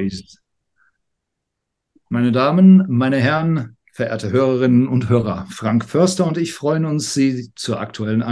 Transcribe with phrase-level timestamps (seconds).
[0.00, 0.38] always.
[2.08, 7.52] Meine Damen, meine Herren, verehrte Hörerinnen und Hörer, Frank Förster und ich freuen uns, Sie
[7.54, 8.22] zur aktuellen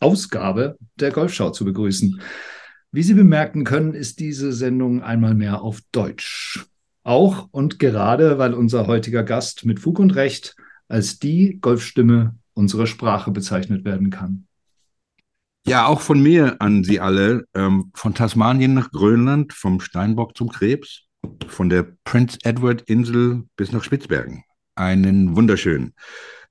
[0.00, 2.20] Ausgabe der Golfschau zu begrüßen.
[2.90, 6.66] Wie Sie bemerken können, ist diese Sendung einmal mehr auf Deutsch.
[7.02, 10.56] Auch und gerade, weil unser heutiger Gast mit Fug und Recht
[10.88, 14.46] als die Golfstimme unserer Sprache bezeichnet werden kann.
[15.66, 20.48] Ja, auch von mir an Sie alle, ähm, von Tasmanien nach Grönland, vom Steinbock zum
[20.48, 21.07] Krebs,
[21.48, 24.44] von der Prince Edward Insel bis nach Spitzbergen.
[24.74, 25.94] Einen wunderschönen.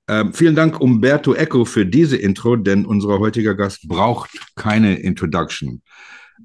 [0.08, 5.82] Ähm, vielen Dank, Umberto Eco, für diese Intro, denn unser heutiger Gast braucht keine Introduction.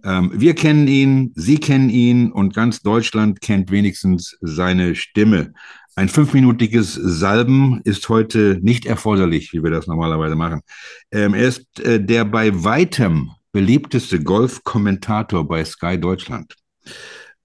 [0.04, 5.54] Ähm, wir kennen ihn, Sie kennen ihn und ganz Deutschland kennt wenigstens seine Stimme.
[5.96, 10.62] Ein fünfminütiges Salben ist heute nicht erforderlich, wie wir das normalerweise machen.
[11.12, 16.56] Ähm, er ist äh, der bei weitem beliebteste Golf-Kommentator bei Sky Deutschland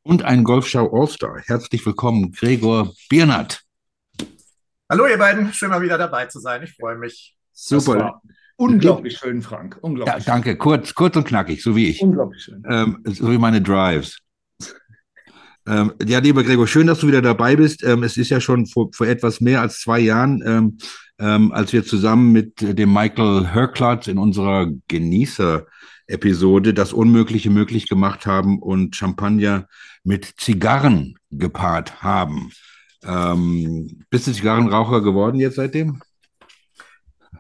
[0.09, 1.42] und ein Golfschau All-Star.
[1.45, 3.61] Herzlich willkommen, Gregor Biernat.
[4.89, 5.53] Hallo, ihr beiden.
[5.53, 6.62] Schön mal wieder dabei zu sein.
[6.62, 7.37] Ich freue mich.
[7.53, 8.23] Super.
[8.56, 9.77] Unglaublich schön, Frank.
[9.83, 10.25] Unglaublich.
[10.25, 10.56] Ja, danke.
[10.56, 12.01] Kurz, kurz und knackig, so wie ich.
[12.01, 12.62] Unglaublich schön.
[12.67, 14.17] Ähm, so wie meine Drives.
[15.67, 17.84] Ähm, ja, lieber Gregor, schön, dass du wieder dabei bist.
[17.84, 20.79] Ähm, es ist ja schon vor, vor etwas mehr als zwei Jahren,
[21.19, 28.25] ähm, als wir zusammen mit dem Michael Herklatz in unserer Genießer-Episode das Unmögliche möglich gemacht
[28.25, 29.69] haben und Champagner
[30.04, 32.52] mit Zigarren gepaart haben.
[33.04, 36.00] Ähm, bist du Zigarrenraucher geworden jetzt seitdem?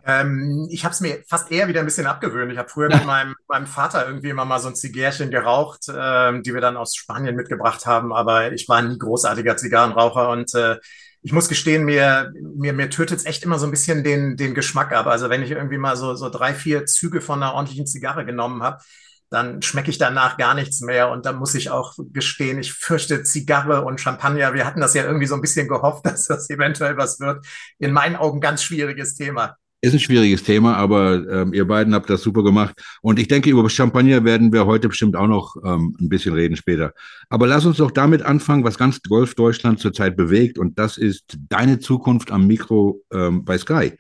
[0.04, 2.50] Ähm, ich habe es mir fast eher wieder ein bisschen abgewöhnt.
[2.50, 6.42] Ich habe früher mit meinem, meinem Vater irgendwie immer mal so ein Zigärchen geraucht, ähm,
[6.42, 8.12] die wir dann aus Spanien mitgebracht haben.
[8.12, 10.78] Aber ich war nie großartiger Zigarrenraucher und äh,
[11.20, 14.54] ich muss gestehen, mir, mir, mir tötet es echt immer so ein bisschen den, den
[14.54, 15.06] Geschmack ab.
[15.06, 18.62] Also wenn ich irgendwie mal so, so drei, vier Züge von einer ordentlichen Zigarre genommen
[18.62, 18.82] habe,
[19.30, 21.10] dann schmecke ich danach gar nichts mehr.
[21.10, 24.54] Und da muss ich auch gestehen, ich fürchte Zigarre und Champagner.
[24.54, 27.44] Wir hatten das ja irgendwie so ein bisschen gehofft, dass das eventuell was wird.
[27.78, 29.56] In meinen Augen ganz schwieriges Thema.
[29.80, 32.74] Ist ein schwieriges Thema, aber ähm, ihr beiden habt das super gemacht.
[33.00, 36.56] Und ich denke, über Champagner werden wir heute bestimmt auch noch ähm, ein bisschen reden
[36.56, 36.92] später.
[37.28, 40.58] Aber lass uns doch damit anfangen, was ganz Golf Deutschland zurzeit bewegt.
[40.58, 43.92] Und das ist deine Zukunft am Mikro ähm, bei Sky.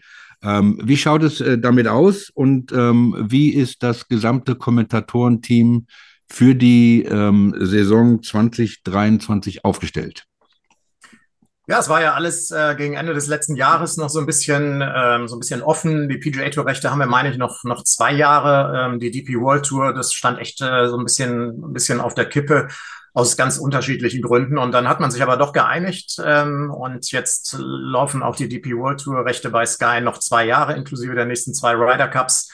[0.42, 5.86] Ähm, wie schaut es äh, damit aus und ähm, wie ist das gesamte Kommentatorenteam
[6.30, 10.24] für die ähm, Saison 2023 aufgestellt?
[11.70, 14.82] Ja, es war ja alles äh, gegen Ende des letzten Jahres noch so ein bisschen,
[14.82, 16.08] ähm, so ein bisschen offen.
[16.08, 18.86] Die PGA Tour Rechte haben wir, meine ich, noch, noch zwei Jahre.
[18.86, 22.14] Ähm, die DP World Tour, das stand echt äh, so ein bisschen, ein bisschen auf
[22.14, 22.68] der Kippe
[23.14, 24.58] aus ganz unterschiedlichen Gründen.
[24.58, 26.20] Und dann hat man sich aber doch geeinigt.
[26.24, 30.74] Ähm, und jetzt laufen auch die DP World Tour Rechte bei Sky noch zwei Jahre,
[30.74, 32.50] inklusive der nächsten zwei Ryder Cups.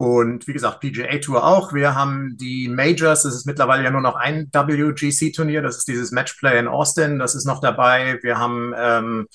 [0.00, 1.74] Und wie gesagt, PGA Tour auch.
[1.74, 3.26] Wir haben die Majors.
[3.26, 5.60] Es ist mittlerweile ja nur noch ein WGC-Turnier.
[5.60, 7.18] Das ist dieses Matchplay in Austin.
[7.18, 8.18] Das ist noch dabei.
[8.22, 9.26] Wir haben ähm,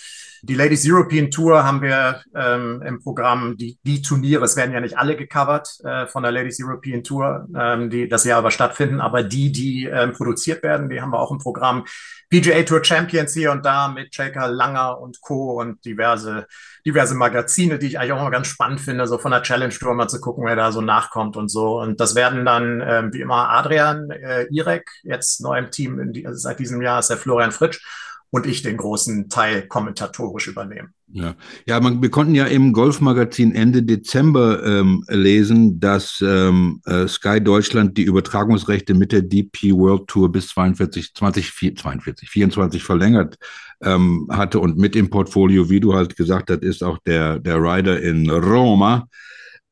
[0.45, 3.57] die Ladies European Tour haben wir ähm, im Programm.
[3.57, 7.47] Die, die Turniere, es werden ja nicht alle gecovert äh, von der Ladies European Tour,
[7.57, 11.19] ähm, die das Jahr aber stattfinden, aber die, die ähm, produziert werden, die haben wir
[11.19, 11.85] auch im Programm.
[12.29, 15.59] PGA Tour Champions hier und da mit Shaker Langer und Co.
[15.59, 16.47] und diverse,
[16.85, 19.94] diverse Magazine, die ich eigentlich auch mal ganz spannend finde, so von der Challenge Tour
[19.95, 21.79] mal zu gucken, wer da so nachkommt und so.
[21.79, 26.28] Und das werden dann, ähm, wie immer, Adrian äh, Irek, jetzt neu im Team, die,
[26.28, 27.81] also seit diesem Jahr ist der Florian Fritsch
[28.31, 30.89] und ich den großen Teil kommentatorisch übernehmen.
[31.07, 37.07] Ja, ja man, wir konnten ja im Golfmagazin Ende Dezember ähm, lesen, dass ähm, äh,
[37.07, 43.37] Sky Deutschland die Übertragungsrechte mit der DP World Tour bis 42, 20, 42, 24 verlängert
[43.81, 47.61] ähm, hatte und mit dem Portfolio, wie du halt gesagt hast, ist auch der, der
[47.61, 49.07] Rider in Roma.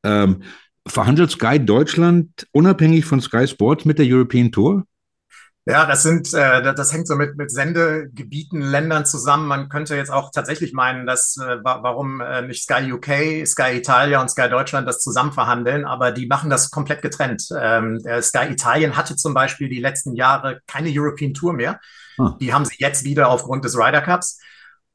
[0.02, 0.42] Ähm,
[0.86, 4.84] verhandelt Sky Deutschland unabhängig von Sky Sports mit der European Tour?
[5.66, 9.48] Ja, das sind, äh, das hängt so mit, mit Sendegebieten, Ländern zusammen.
[9.48, 14.20] Man könnte jetzt auch tatsächlich meinen, dass äh, warum äh, nicht Sky UK, Sky Italia
[14.20, 17.48] und Sky Deutschland das zusammen verhandeln, aber die machen das komplett getrennt.
[17.58, 21.80] Ähm, Sky Italien hatte zum Beispiel die letzten Jahre keine European Tour mehr.
[22.16, 22.36] Hm.
[22.40, 24.38] Die haben sie jetzt wieder aufgrund des Ryder Cups.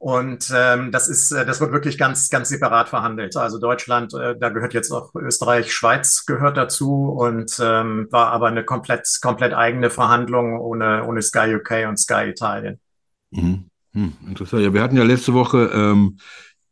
[0.00, 3.36] Und ähm, das ist, äh, das wird wirklich ganz, ganz separat verhandelt.
[3.36, 8.46] Also Deutschland, äh, da gehört jetzt auch Österreich, Schweiz gehört dazu und ähm, war aber
[8.46, 12.80] eine komplett, komplett eigene Verhandlung ohne, ohne Sky UK und Sky Italien.
[13.30, 13.66] Mhm.
[13.92, 14.62] Hm, interessant.
[14.62, 16.16] Ja, wir hatten ja letzte Woche ähm,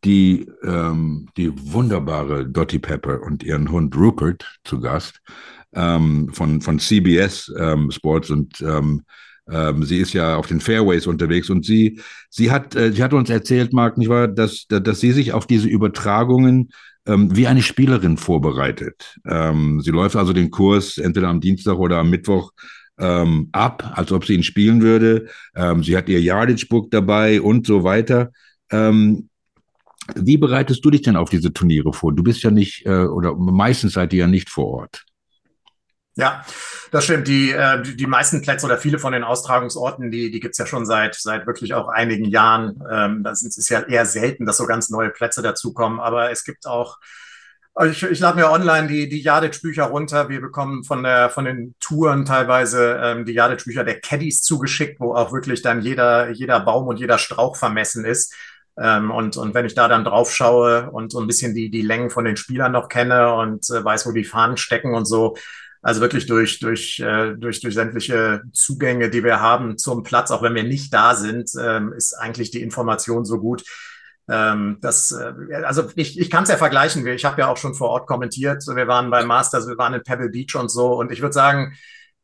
[0.05, 5.21] die, ähm, die wunderbare Dottie Pepper und ihren Hund Rupert zu Gast
[5.75, 8.65] ähm, von, von CBS ähm, Sports und
[9.51, 12.01] ähm, sie ist ja auf den Fairways unterwegs und sie,
[12.31, 15.47] sie hat, äh, sie hat uns erzählt, Marc, nicht wahr, dass, dass sie sich auf
[15.47, 16.71] diese Übertragungen
[17.07, 19.19] ähm, wie eine Spielerin vorbereitet.
[19.27, 22.53] Ähm, sie läuft also den Kurs entweder am Dienstag oder am Mittwoch
[22.99, 25.29] ähm, ab, als ob sie ihn spielen würde.
[25.55, 28.31] Ähm, sie hat ihr Yardage-Book dabei und so weiter.
[28.71, 29.29] Ähm,
[30.15, 32.15] wie bereitest du dich denn auf diese Turniere vor?
[32.15, 35.05] Du bist ja nicht, äh, oder meistens seid ihr ja nicht vor Ort.
[36.19, 36.45] Ja,
[36.91, 37.29] das stimmt.
[37.29, 40.85] Die, äh, die meisten Plätze oder viele von den Austragungsorten, die, die gibt's ja schon
[40.85, 42.83] seit, seit wirklich auch einigen Jahren.
[42.91, 46.01] Ähm, das ist ja eher selten, dass so ganz neue Plätze dazukommen.
[46.01, 46.99] Aber es gibt auch,
[47.89, 50.29] ich, ich lade mir online die, die Jadic-Bücher runter.
[50.29, 55.15] Wir bekommen von, der, von den Touren teilweise ähm, die Jadic-Bücher der Caddies zugeschickt, wo
[55.15, 58.35] auch wirklich dann jeder, jeder Baum und jeder Strauch vermessen ist.
[58.77, 61.83] Ähm, und, und wenn ich da dann drauf schaue und so ein bisschen die, die
[61.83, 65.37] Längen von den Spielern noch kenne und äh, weiß, wo die Fahnen stecken und so,
[65.83, 70.43] also wirklich durch, durch, äh, durch, durch sämtliche Zugänge, die wir haben zum Platz, auch
[70.43, 73.65] wenn wir nicht da sind, ähm, ist eigentlich die Information so gut.
[74.29, 77.07] Ähm, das, äh, also ich, ich kann es ja vergleichen.
[77.07, 78.65] Ich habe ja auch schon vor Ort kommentiert.
[78.67, 80.95] Wir waren bei Masters, wir waren in Pebble Beach und so.
[80.95, 81.75] Und ich würde sagen,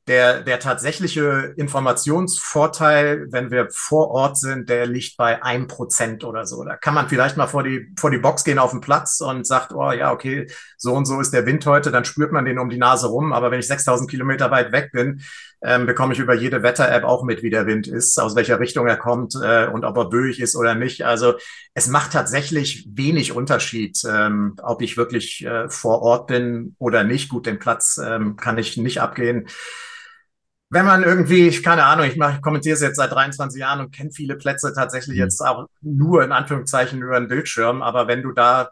[0.07, 6.45] der, der tatsächliche Informationsvorteil, wenn wir vor Ort sind, der liegt bei ein Prozent oder
[6.45, 6.63] so.
[6.63, 9.47] Da kann man vielleicht mal vor die, vor die Box gehen auf den Platz und
[9.47, 10.47] sagt, oh ja, okay,
[10.77, 13.33] so und so ist der Wind heute, dann spürt man den um die Nase rum.
[13.33, 15.23] Aber wenn ich 6000 Kilometer weit weg bin,
[15.63, 18.87] ähm, bekomme ich über jede Wetter-App auch mit, wie der Wind ist, aus welcher Richtung
[18.87, 21.07] er kommt äh, und ob er böig ist oder nicht.
[21.07, 21.35] Also
[21.73, 27.31] es macht tatsächlich wenig Unterschied, ähm, ob ich wirklich äh, vor Ort bin oder nicht.
[27.31, 29.47] Gut, den Platz ähm, kann ich nicht abgehen
[30.71, 33.81] wenn man irgendwie, ich keine Ahnung, ich, mache, ich kommentiere es jetzt seit 23 Jahren
[33.81, 35.23] und kenne viele Plätze tatsächlich mhm.
[35.23, 38.71] jetzt auch nur in Anführungszeichen über den Bildschirm, aber wenn du da,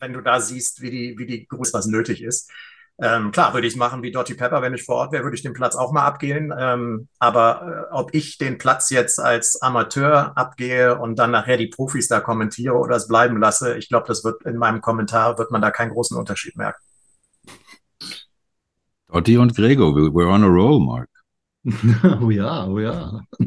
[0.00, 2.50] wenn du da siehst, wie die, wie die Größe, was nötig ist,
[2.98, 5.34] ähm, klar, würde ich es machen wie Dottie Pepper, wenn ich vor Ort wäre, würde
[5.34, 6.54] ich den Platz auch mal abgehen.
[6.56, 11.66] Ähm, aber äh, ob ich den Platz jetzt als Amateur abgehe und dann nachher die
[11.66, 15.50] Profis da kommentiere oder es bleiben lasse, ich glaube, das wird in meinem Kommentar wird
[15.50, 16.80] man da keinen großen Unterschied merken.
[19.08, 21.08] Dotti und Gregor, we're on a roll, Mark.
[22.20, 23.20] oh ja, oh ja.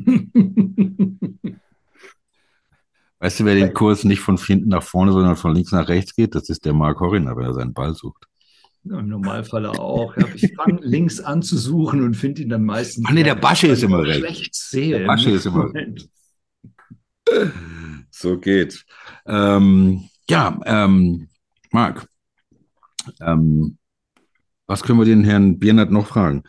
[3.19, 6.15] Weißt du, wer den Kurs nicht von hinten nach vorne, sondern von links nach rechts
[6.15, 6.35] geht?
[6.35, 8.25] Das ist der Mark Horiner, wenn er seinen Ball sucht.
[8.83, 10.15] Ja, Im Normalfall auch.
[10.35, 13.05] Ich fange links an zu suchen und finde ihn dann meistens.
[13.07, 14.19] Ach nee, der Basche ist immer rechts.
[14.19, 14.99] Schlecht sehe.
[14.99, 16.07] Der Basche ist immer rechts.
[18.11, 18.85] So geht's.
[19.25, 21.27] Ähm, ja, ähm,
[21.71, 22.07] Marc,
[23.19, 23.77] ähm,
[24.67, 26.43] was können wir den Herrn Biernert noch fragen?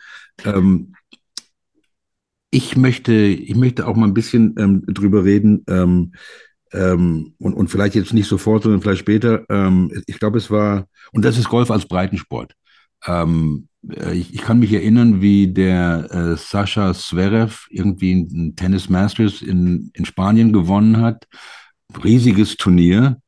[0.45, 0.93] Ähm,
[2.51, 6.13] ich möchte, ich möchte auch mal ein bisschen ähm, drüber reden ähm,
[6.71, 9.45] ähm, und, und vielleicht jetzt nicht sofort, sondern vielleicht später.
[9.49, 12.53] Ähm, ich glaube, es war, und das ist Golf als Breitensport.
[13.05, 18.89] Ähm, äh, ich, ich, kann mich erinnern, wie der äh, Sascha Zverev irgendwie ein Tennis
[18.89, 21.27] Masters in, in Spanien gewonnen hat.
[22.03, 23.21] Riesiges Turnier.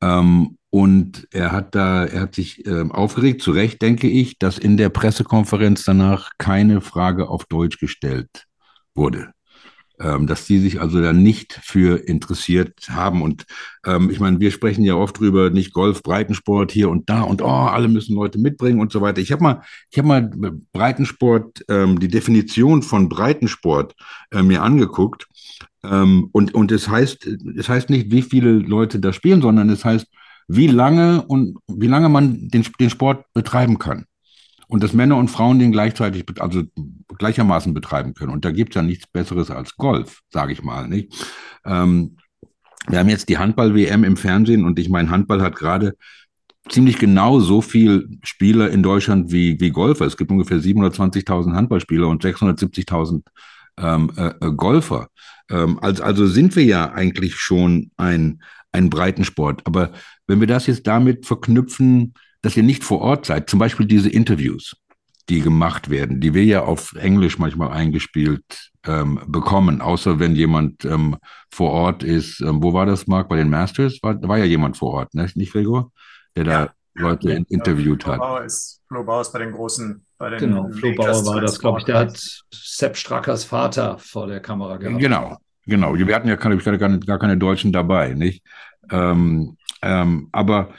[0.00, 4.58] Ähm, und er hat da, er hat sich äh, aufgeregt, zu Recht denke ich, dass
[4.58, 8.46] in der Pressekonferenz danach keine Frage auf Deutsch gestellt
[8.94, 9.32] wurde.
[10.00, 13.22] Ähm, dass die sich also da nicht für interessiert haben.
[13.22, 13.46] Und
[13.86, 17.40] ähm, ich meine, wir sprechen ja oft drüber, nicht Golf, Breitensport hier und da und
[17.40, 19.20] oh, alle müssen Leute mitbringen und so weiter.
[19.20, 19.62] Ich habe mal,
[19.92, 20.30] ich habe mal
[20.72, 23.94] Breitensport, ähm, die Definition von Breitensport
[24.32, 25.28] äh, mir angeguckt.
[25.84, 29.84] Ähm, und und es heißt, es heißt nicht, wie viele Leute da spielen, sondern es
[29.84, 30.08] heißt,
[30.48, 34.06] wie lange und wie lange man den, den Sport betreiben kann
[34.68, 36.62] und dass Männer und Frauen den gleichzeitig, also
[37.18, 38.32] gleichermaßen betreiben können.
[38.32, 40.88] Und da gibt es ja nichts Besseres als Golf, sage ich mal.
[40.88, 41.12] Nicht?
[41.64, 42.16] Ähm,
[42.88, 45.96] wir haben jetzt die Handball-WM im Fernsehen und ich meine, Handball hat gerade
[46.68, 50.06] ziemlich genau so viel Spieler in Deutschland wie, wie Golfer.
[50.06, 53.22] Es gibt ungefähr 720.000 Handballspieler und 670.000
[53.78, 55.08] ähm, äh, äh, Golfer.
[55.50, 58.42] Ähm, also, also sind wir ja eigentlich schon ein,
[58.72, 59.66] ein Breitensport.
[59.66, 59.92] Aber
[60.26, 63.48] wenn wir das jetzt damit verknüpfen, dass ihr nicht vor Ort seid.
[63.48, 64.76] Zum Beispiel diese Interviews,
[65.30, 70.84] die gemacht werden, die wir ja auf Englisch manchmal eingespielt ähm, bekommen, außer wenn jemand
[70.84, 71.16] ähm,
[71.50, 72.42] vor Ort ist.
[72.42, 73.30] Ähm, wo war das, Marc?
[73.30, 73.98] Bei den Masters?
[74.02, 75.26] War, war ja jemand vor Ort, ne?
[75.36, 75.90] nicht Gregor?
[76.36, 78.16] Der ja, da Leute ja, interviewt hat.
[78.16, 81.40] Flo Bauer ist, Flo Bauer ist bei den großen, bei den Genau, Flo Bauer war
[81.40, 81.86] das, glaube ich.
[81.86, 85.00] Der hat Sepp Strackers Vater vor der Kamera gehabt.
[85.00, 85.94] Genau, genau.
[85.96, 88.44] Wir hatten ja gar, keine, gar keine Deutschen dabei, nicht?
[88.90, 90.74] Ähm, ähm, aber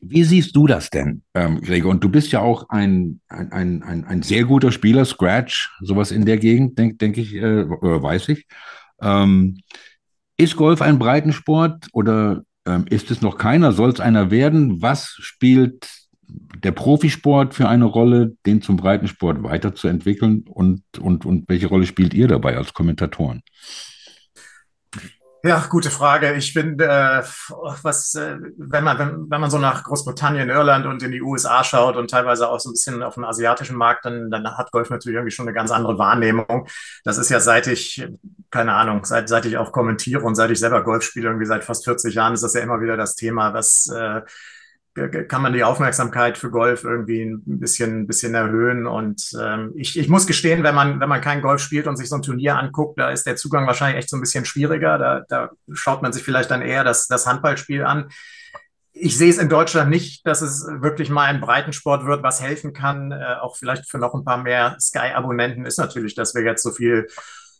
[0.00, 1.90] wie siehst du das denn, ähm, Gregor?
[1.90, 6.24] Und du bist ja auch ein, ein, ein, ein, sehr guter Spieler, Scratch, sowas in
[6.24, 8.46] der Gegend, denke denk ich, äh, oder weiß ich.
[9.00, 9.58] Ähm,
[10.36, 13.72] ist Golf ein Breitensport oder ähm, ist es noch keiner?
[13.72, 14.80] Soll es einer werden?
[14.82, 15.88] Was spielt
[16.62, 20.44] der Profisport für eine Rolle, den zum Breitensport weiterzuentwickeln?
[20.48, 23.42] Und, und, und welche Rolle spielt ihr dabei als Kommentatoren?
[25.42, 26.34] Ja, gute Frage.
[26.34, 27.22] Ich finde, äh,
[27.82, 31.64] was, äh, wenn man, wenn, wenn man so nach Großbritannien, Irland und in die USA
[31.64, 34.90] schaut und teilweise auch so ein bisschen auf den asiatischen Markt, dann, dann hat Golf
[34.90, 36.66] natürlich irgendwie schon eine ganz andere Wahrnehmung.
[37.04, 38.06] Das ist ja seit ich,
[38.50, 41.64] keine Ahnung, seit, seit ich auch kommentiere und seit ich selber Golf spiele, irgendwie seit
[41.64, 44.20] fast 40 Jahren, ist das ja immer wieder das Thema, was, äh,
[44.94, 48.86] kann man die Aufmerksamkeit für Golf irgendwie ein bisschen, ein bisschen erhöhen.
[48.86, 52.08] Und ähm, ich, ich muss gestehen, wenn man, wenn man kein Golf spielt und sich
[52.08, 54.98] so ein Turnier anguckt, da ist der Zugang wahrscheinlich echt so ein bisschen schwieriger.
[54.98, 58.08] Da, da schaut man sich vielleicht dann eher das, das Handballspiel an.
[58.92, 62.72] Ich sehe es in Deutschland nicht, dass es wirklich mal ein Breitensport wird, was helfen
[62.72, 63.12] kann.
[63.12, 66.72] Äh, auch vielleicht für noch ein paar mehr Sky-Abonnenten ist natürlich, dass wir jetzt so
[66.72, 67.06] viel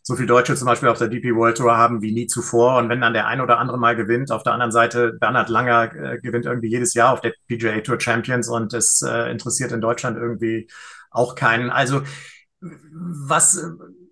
[0.03, 2.77] so viel Deutsche zum Beispiel auf der DP World Tour haben wie nie zuvor.
[2.77, 5.95] Und wenn dann der ein oder andere mal gewinnt, auf der anderen Seite Bernhard Langer
[5.95, 9.81] äh, gewinnt irgendwie jedes Jahr auf der PGA Tour Champions und es äh, interessiert in
[9.81, 10.67] Deutschland irgendwie
[11.11, 11.69] auch keinen.
[11.69, 12.01] Also
[12.61, 13.63] was,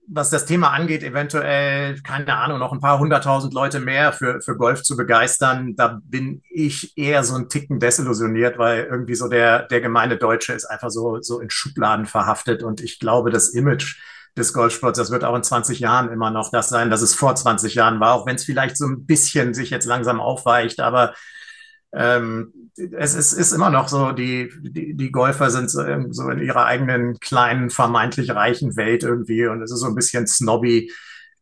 [0.08, 4.58] was das Thema angeht, eventuell, keine Ahnung, noch ein paar hunderttausend Leute mehr für, für
[4.58, 9.63] Golf zu begeistern, da bin ich eher so ein Ticken desillusioniert, weil irgendwie so der,
[9.67, 14.00] der gemeine Deutsche ist einfach so, so in Schubladen verhaftet und ich glaube, das Image
[14.38, 14.98] des Golfsports.
[14.98, 18.00] Das wird auch in 20 Jahren immer noch das sein, dass es vor 20 Jahren
[18.00, 20.79] war, auch wenn es vielleicht so ein bisschen sich jetzt langsam aufweicht.
[20.79, 21.13] Aber
[21.93, 25.81] ähm, es ist, ist immer noch so, die, die, die Golfer sind so,
[26.12, 30.27] so in ihrer eigenen kleinen, vermeintlich reichen Welt irgendwie und es ist so ein bisschen
[30.27, 30.91] snobby.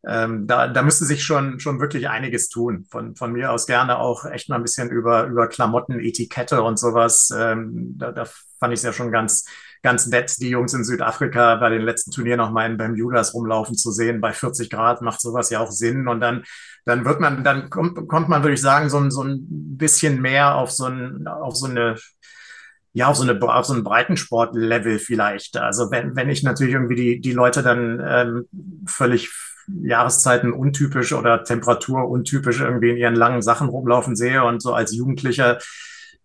[0.08, 2.86] Ähm, da, da müsste sich schon, schon wirklich einiges tun.
[2.90, 6.80] Von, von mir aus gerne auch echt mal ein bisschen über, über Klamotten, Etikette und
[6.80, 7.34] sowas.
[7.36, 8.26] Ähm, da, da
[8.60, 9.46] fand ich es ja schon ganz,
[9.84, 13.76] ganz nett, die Jungs in Südafrika bei den letzten Turnieren noch mal in Bermudas rumlaufen
[13.76, 14.22] zu sehen.
[14.22, 16.08] Bei 40 Grad macht sowas ja auch Sinn.
[16.08, 16.44] Und dann,
[16.86, 19.46] dann wird man, dann kommt, kommt man, würde ich sagen, so, ein so ein
[19.78, 21.96] bisschen mehr auf so, ein, auf so eine
[22.94, 25.56] ja, auf so, eine, auf so ein Breitensport-Level vielleicht.
[25.58, 28.46] Also wenn, wenn ich natürlich irgendwie die, die Leute dann ähm,
[28.88, 29.30] völlig
[29.68, 34.96] Jahreszeiten untypisch oder Temperatur untypisch irgendwie in ihren langen Sachen rumlaufen sehe und so als
[34.96, 35.60] Jugendlicher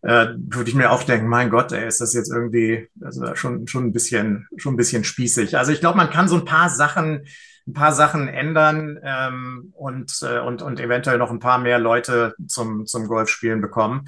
[0.02, 3.66] äh, würde ich mir auch denken, mein Gott, ey, ist das jetzt irgendwie also schon,
[3.68, 5.56] schon ein bisschen, schon ein bisschen spießig.
[5.56, 7.24] Also ich glaube, man kann so ein paar Sachen,
[7.68, 12.34] ein paar Sachen ändern ähm, und, äh, und, und eventuell noch ein paar mehr Leute
[12.48, 14.06] zum, zum Golfspielen bekommen.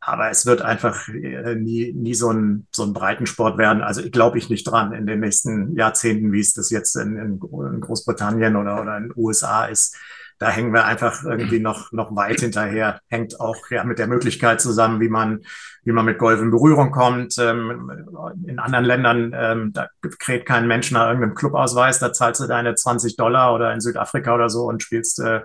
[0.00, 3.82] Aber es wird einfach äh, nie, nie so ein, so ein Breitensport werden.
[3.82, 7.16] Also ich glaube ich nicht dran in den nächsten Jahrzehnten, wie es das jetzt in,
[7.16, 9.96] in Großbritannien oder, oder in den USA ist
[10.38, 13.00] da hängen wir einfach irgendwie noch, noch weit hinterher.
[13.08, 15.40] Hängt auch ja mit der Möglichkeit zusammen, wie man,
[15.84, 17.36] wie man mit Golf in Berührung kommt.
[17.38, 18.06] Ähm,
[18.46, 19.88] in anderen Ländern, ähm, da
[20.18, 24.34] kräht kein Mensch nach irgendeinem Clubausweis, da zahlst du deine 20 Dollar oder in Südafrika
[24.34, 25.40] oder so und spielst, äh,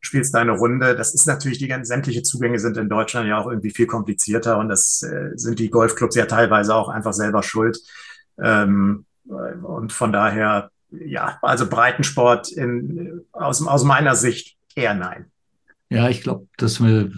[0.00, 0.96] spielst deine Runde.
[0.96, 4.56] Das ist natürlich, die ganzen sämtliche Zugänge sind in Deutschland ja auch irgendwie viel komplizierter
[4.58, 7.78] und das äh, sind die Golfclubs ja teilweise auch einfach selber schuld.
[8.42, 10.70] Ähm, und von daher
[11.04, 15.26] ja, also Breitensport in, aus, aus meiner Sicht eher nein.
[15.90, 17.12] Ja, ich glaube, dass wir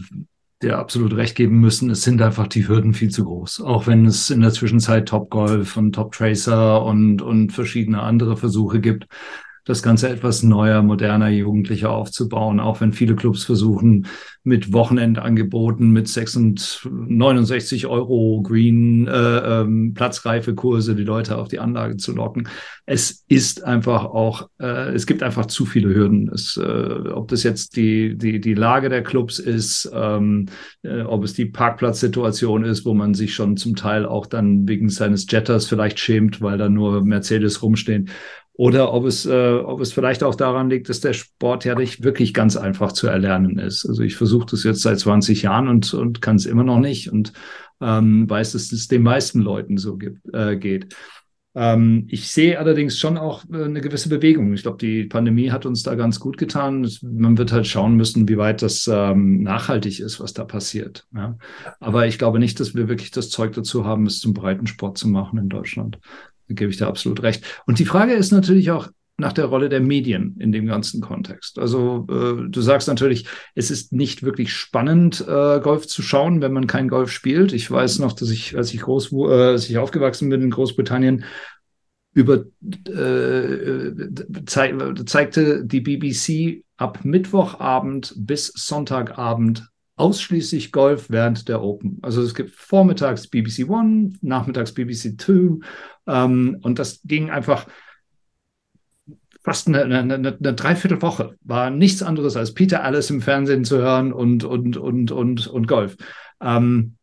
[0.62, 1.90] dir absolut recht geben müssen.
[1.90, 3.60] Es sind einfach die Hürden viel zu groß.
[3.60, 8.36] Auch wenn es in der Zwischenzeit Top Golf und Top Tracer und, und verschiedene andere
[8.36, 9.06] Versuche gibt,
[9.66, 14.06] das Ganze etwas neuer, moderner, jugendlicher aufzubauen, auch wenn viele Clubs versuchen,
[14.44, 21.58] mit Wochenendangeboten, mit 6 und 69 Euro Green äh, ähm, Platzreifekurse die Leute auf die
[21.58, 22.48] Anlage zu locken.
[22.86, 26.30] Es ist einfach auch, äh, es gibt einfach zu viele Hürden.
[26.32, 30.46] Es, äh, ob das jetzt die, die, die Lage der Clubs ist, ähm,
[30.84, 34.90] äh, ob es die Parkplatzsituation ist, wo man sich schon zum Teil auch dann wegen
[34.90, 38.10] seines Jetters vielleicht schämt, weil da nur Mercedes rumstehen
[38.58, 42.02] oder ob es, äh, ob es vielleicht auch daran liegt, dass der Sport ja nicht
[42.02, 43.86] wirklich ganz einfach zu erlernen ist.
[43.86, 47.12] Also ich versuche das jetzt seit 20 Jahren und, und kann es immer noch nicht
[47.12, 47.34] und
[47.82, 50.94] ähm, weiß, dass es den meisten Leuten so gibt, äh, geht.
[51.54, 54.54] Ähm, ich sehe allerdings schon auch äh, eine gewisse Bewegung.
[54.54, 56.88] Ich glaube, die Pandemie hat uns da ganz gut getan.
[57.02, 61.06] Man wird halt schauen müssen, wie weit das ähm, nachhaltig ist, was da passiert.
[61.14, 61.36] Ja?
[61.80, 65.08] Aber ich glaube nicht, dass wir wirklich das Zeug dazu haben, es zum Breitensport zu
[65.08, 65.98] machen in Deutschland.
[66.48, 67.44] Da gebe ich dir absolut recht.
[67.66, 68.88] Und die Frage ist natürlich auch
[69.18, 71.58] nach der Rolle der Medien in dem ganzen Kontext.
[71.58, 76.52] Also äh, du sagst natürlich, es ist nicht wirklich spannend, äh, Golf zu schauen, wenn
[76.52, 77.52] man kein Golf spielt.
[77.54, 81.24] Ich weiß noch, dass ich, als ich groß, äh, als ich aufgewachsen bin in Großbritannien,
[82.12, 82.44] über
[82.86, 83.92] äh,
[84.46, 84.74] zei
[85.04, 91.98] zeigte die BBC ab Mittwochabend bis Sonntagabend ausschließlich Golf während der Open.
[92.02, 95.60] Also es gibt vormittags BBC One, nachmittags BBC Two
[96.06, 97.66] ähm, und das ging einfach
[99.42, 101.36] fast eine, eine, eine, eine Dreiviertelwoche.
[101.42, 105.68] War nichts anderes als Peter Alice im Fernsehen zu hören und, und, und, und, und
[105.68, 105.96] Golf.
[106.40, 106.96] Ähm,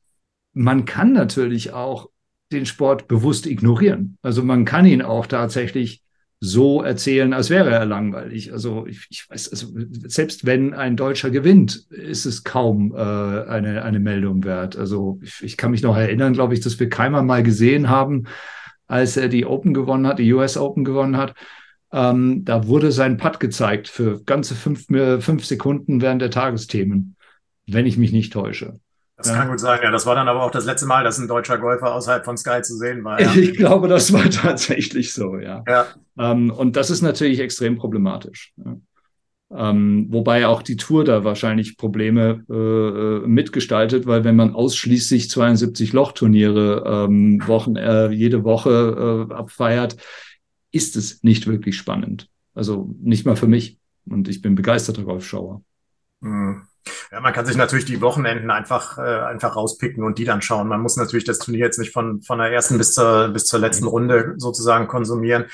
[0.54, 2.10] man kann natürlich auch
[2.52, 4.18] den Sport bewusst ignorieren.
[4.22, 6.03] Also man kann ihn auch tatsächlich
[6.46, 8.52] so erzählen, als wäre er langweilig.
[8.52, 9.68] Also ich, ich weiß, also
[10.06, 14.76] selbst wenn ein Deutscher gewinnt, ist es kaum äh, eine, eine Meldung wert.
[14.76, 18.26] Also ich, ich kann mich noch erinnern, glaube ich, dass wir Keimer mal gesehen haben,
[18.88, 21.34] als er die Open gewonnen hat, die US Open gewonnen hat.
[21.94, 24.88] Ähm, da wurde sein Putt gezeigt für ganze fünf,
[25.24, 27.16] fünf Sekunden während der Tagesthemen,
[27.68, 28.82] wenn ich mich nicht täusche.
[29.16, 29.36] Das ja.
[29.36, 29.92] kann gut sein, ja.
[29.92, 32.62] Das war dann aber auch das letzte Mal, dass ein deutscher Golfer außerhalb von Sky
[32.62, 33.22] zu sehen war.
[33.22, 33.32] Ja.
[33.36, 35.64] Ich glaube, das war tatsächlich so, ja.
[35.68, 35.88] ja.
[36.18, 38.54] Ähm, und das ist natürlich extrem problematisch.
[39.56, 45.30] Ähm, wobei auch die Tour da wahrscheinlich Probleme äh, äh mitgestaltet, weil wenn man ausschließlich
[45.30, 49.98] 72 Lochturniere ähm, Wochen, äh, jede Woche äh, abfeiert,
[50.72, 52.30] ist es nicht wirklich spannend.
[52.56, 53.78] Also nicht mal für mich.
[54.10, 55.62] Und ich bin begeisterter Golfschauer.
[56.22, 56.64] Mhm.
[57.12, 60.68] Ja, man kann sich natürlich die Wochenenden einfach, äh, einfach rauspicken und die dann schauen.
[60.68, 63.60] Man muss natürlich das Turnier jetzt nicht von, von der ersten bis zur, bis zur
[63.60, 65.46] letzten Runde sozusagen konsumieren.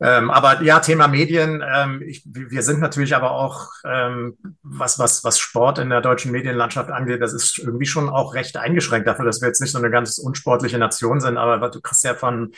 [0.00, 1.62] Ähm, aber ja, Thema Medien.
[1.66, 6.30] Ähm, ich, wir sind natürlich aber auch, ähm, was, was, was Sport in der deutschen
[6.30, 9.78] Medienlandschaft angeht, das ist irgendwie schon auch recht eingeschränkt dafür, dass wir jetzt nicht so
[9.78, 11.36] eine ganz unsportliche Nation sind.
[11.36, 12.52] Aber du kriegst ja von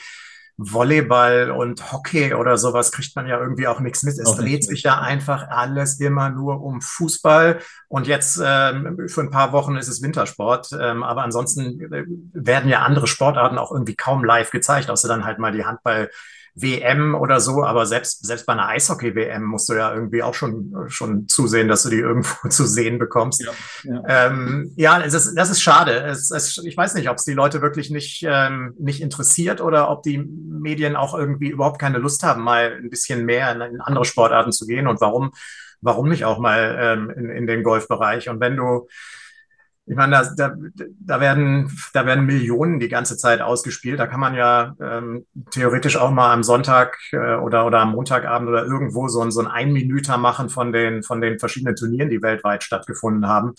[0.69, 4.17] Volleyball und Hockey oder sowas kriegt man ja irgendwie auch nichts mit.
[4.17, 7.59] Es auch dreht sich ja einfach alles immer nur um Fußball.
[7.87, 10.69] Und jetzt ähm, für ein paar Wochen ist es Wintersport.
[10.79, 15.25] Ähm, aber ansonsten äh, werden ja andere Sportarten auch irgendwie kaum live gezeigt, außer dann
[15.25, 16.09] halt mal die Handball.
[16.53, 20.75] WM oder so, aber selbst, selbst bei einer Eishockey-WM musst du ja irgendwie auch schon,
[20.87, 23.43] schon zusehen, dass du die irgendwo zu sehen bekommst.
[23.43, 23.51] Ja,
[23.83, 24.27] ja.
[24.27, 26.03] Ähm, ja ist, das ist schade.
[26.03, 29.89] Es, es, ich weiß nicht, ob es die Leute wirklich nicht, ähm, nicht interessiert oder
[29.89, 33.81] ob die Medien auch irgendwie überhaupt keine Lust haben, mal ein bisschen mehr in, in
[33.81, 35.31] andere Sportarten zu gehen und warum,
[35.79, 38.29] warum nicht auch mal ähm, in, in den Golfbereich.
[38.29, 38.87] Und wenn du
[39.91, 40.55] ich meine, da, da,
[41.01, 43.99] da, werden, da werden Millionen die ganze Zeit ausgespielt.
[43.99, 48.47] Da kann man ja ähm, theoretisch auch mal am Sonntag äh, oder, oder am Montagabend
[48.47, 52.21] oder irgendwo so, ein so ein Einminüter machen von den, von den verschiedenen Turnieren, die
[52.21, 53.51] weltweit stattgefunden haben.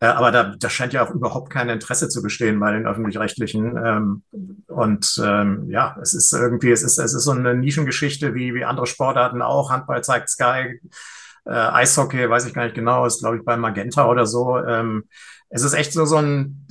[0.00, 3.78] Äh, aber da, da scheint ja auch überhaupt kein Interesse zu bestehen bei den öffentlich-rechtlichen.
[3.82, 4.22] Ähm,
[4.66, 8.66] und ähm, ja, es ist irgendwie, es ist, es ist so eine Nischengeschichte wie, wie
[8.66, 9.70] andere Sportarten auch.
[9.70, 10.78] Handball zeigt Sky,
[11.46, 14.58] äh, Eishockey, weiß ich gar nicht genau, ist glaube ich bei Magenta oder so.
[14.58, 15.04] Ähm,
[15.50, 16.66] es ist echt so, so ein,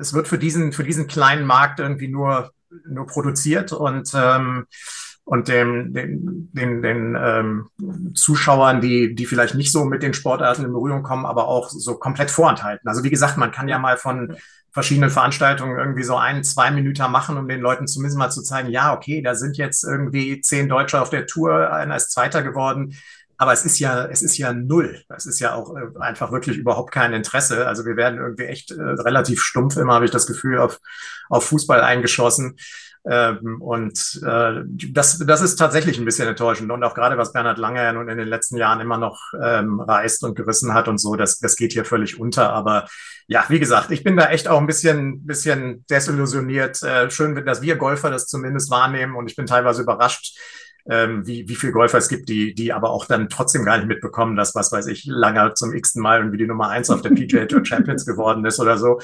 [0.00, 2.52] es wird für diesen, für diesen kleinen Markt irgendwie nur,
[2.88, 4.66] nur produziert und, ähm,
[5.24, 10.64] und dem, den, den, den ähm, Zuschauern, die, die vielleicht nicht so mit den Sportarten
[10.64, 12.88] in Berührung kommen, aber auch so komplett vorenthalten.
[12.88, 14.36] Also wie gesagt, man kann ja mal von
[14.72, 18.70] verschiedenen Veranstaltungen irgendwie so ein, zwei Minuten machen, um den Leuten zumindest mal zu zeigen,
[18.70, 22.94] ja, okay, da sind jetzt irgendwie zehn Deutsche auf der Tour, einer ist Zweiter geworden.
[23.40, 25.02] Aber es ist ja, es ist ja null.
[25.08, 27.66] Es ist ja auch äh, einfach wirklich überhaupt kein Interesse.
[27.66, 30.78] Also wir werden irgendwie echt äh, relativ stumpf immer, habe ich das Gefühl, auf,
[31.30, 32.58] auf Fußball eingeschossen.
[33.08, 36.70] Ähm, und äh, das, das ist tatsächlich ein bisschen enttäuschend.
[36.70, 39.80] Und auch gerade, was Bernhard Lange ja nun in den letzten Jahren immer noch ähm,
[39.80, 42.52] reißt und gerissen hat und so, das, das geht hier völlig unter.
[42.52, 42.88] Aber
[43.26, 46.82] ja, wie gesagt, ich bin da echt auch ein bisschen, bisschen desillusioniert.
[46.82, 50.36] Äh, schön, dass wir Golfer das zumindest wahrnehmen und ich bin teilweise überrascht,
[50.90, 53.86] ähm, wie, wie viele Golfer es gibt, die, die aber auch dann trotzdem gar nicht
[53.86, 57.10] mitbekommen, dass, was weiß ich, lange zum x-ten Mal irgendwie die Nummer eins auf der
[57.10, 59.00] PGA Tour Champions geworden ist oder so.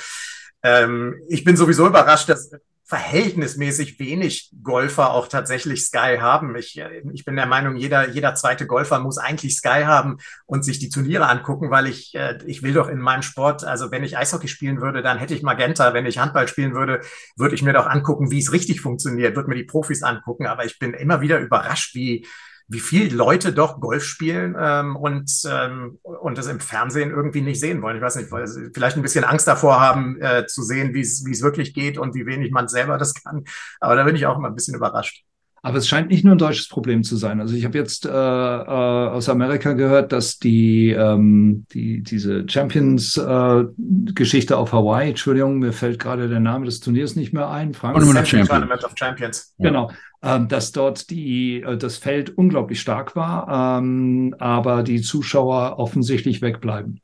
[0.64, 2.50] Ähm, ich bin sowieso überrascht, dass
[2.86, 6.54] verhältnismäßig wenig Golfer auch tatsächlich Sky haben.
[6.54, 6.80] Ich,
[7.12, 10.88] ich bin der Meinung, jeder, jeder zweite Golfer muss eigentlich Sky haben und sich die
[10.88, 14.46] Turniere angucken, weil ich, äh, ich will doch in meinem Sport, also wenn ich Eishockey
[14.46, 15.94] spielen würde, dann hätte ich Magenta.
[15.94, 17.00] Wenn ich Handball spielen würde,
[17.36, 20.46] würde ich mir doch angucken, wie es richtig funktioniert, würde mir die Profis angucken.
[20.46, 22.24] Aber ich bin immer wieder überrascht, wie,
[22.68, 27.60] wie viel Leute doch Golf spielen ähm, und, ähm, und das im Fernsehen irgendwie nicht
[27.60, 27.96] sehen wollen.
[27.96, 31.00] Ich weiß nicht, weil sie vielleicht ein bisschen Angst davor haben, äh, zu sehen, wie
[31.00, 33.44] es wirklich geht und wie wenig man selber das kann.
[33.80, 35.24] Aber da bin ich auch immer ein bisschen überrascht.
[35.66, 37.40] Aber es scheint nicht nur ein deutsches Problem zu sein.
[37.40, 44.54] Also ich habe jetzt äh, äh, aus Amerika gehört, dass die, ähm, die diese Champions-Geschichte
[44.54, 47.74] äh, auf Hawaii, Entschuldigung, mir fällt gerade der Name des Turniers nicht mehr ein.
[47.74, 48.84] Frank Tournament Champions.
[48.84, 49.56] of Champions.
[49.58, 49.90] Genau,
[50.26, 56.42] ähm, dass dort die, äh, das Feld unglaublich stark war, ähm, aber die Zuschauer offensichtlich
[56.42, 57.00] wegbleiben.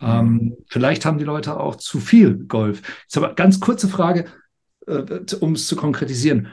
[0.00, 0.56] Ähm, mhm.
[0.68, 2.82] vielleicht haben die Leute auch zu viel Golf.
[3.02, 4.26] Jetzt aber ganz kurze Frage,
[4.86, 5.02] äh,
[5.40, 6.48] um es zu konkretisieren.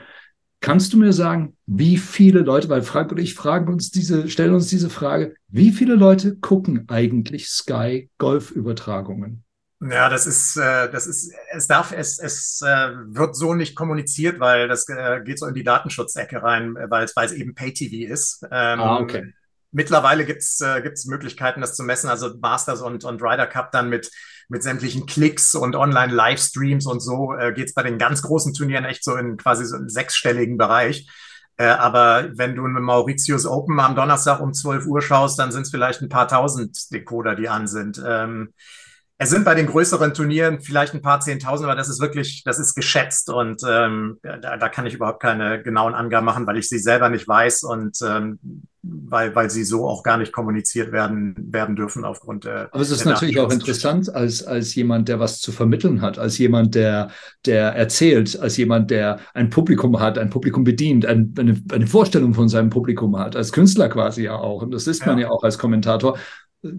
[0.60, 4.54] Kannst du mir sagen, wie viele Leute, weil Frank und ich fragen uns diese, stellen
[4.54, 9.44] uns diese Frage, wie viele Leute gucken eigentlich Sky Golf-Übertragungen?
[9.80, 14.38] Ja, das ist, äh, das ist, es darf, es, es äh, wird so nicht kommuniziert,
[14.38, 18.12] weil das äh, geht so in die Datenschutzecke rein, weil es, weil es eben Pay-TV
[18.12, 18.42] ist.
[18.50, 19.32] Ähm, ah, okay.
[19.72, 22.10] Mittlerweile gibt's äh, gibt's Möglichkeiten, das zu messen.
[22.10, 24.10] Also Masters und, und Ryder Cup dann mit
[24.50, 29.04] mit sämtlichen Klicks und Online-Livestreams und so äh, geht's bei den ganz großen Turnieren echt
[29.04, 31.08] so in quasi so einen sechsstelligen Bereich.
[31.56, 35.62] Äh, aber wenn du mit Mauritius Open am Donnerstag um 12 Uhr schaust, dann sind
[35.62, 38.02] es vielleicht ein paar tausend Decoder, die an sind.
[38.04, 38.52] Ähm,
[39.22, 42.58] es sind bei den größeren Turnieren vielleicht ein paar Zehntausend, aber das ist wirklich, das
[42.58, 46.70] ist geschätzt und ähm, da, da, kann ich überhaupt keine genauen Angaben machen, weil ich
[46.70, 48.38] sie selber nicht weiß und ähm,
[48.82, 52.70] weil, weil sie so auch gar nicht kommuniziert werden, werden dürfen aufgrund der.
[52.72, 56.38] Aber es ist natürlich auch interessant als, als jemand, der was zu vermitteln hat, als
[56.38, 57.10] jemand, der,
[57.44, 62.32] der erzählt, als jemand, der ein Publikum hat, ein Publikum bedient, ein, eine, eine Vorstellung
[62.32, 64.62] von seinem Publikum hat, als Künstler quasi ja auch.
[64.62, 66.16] Und das ist man ja, ja auch als Kommentator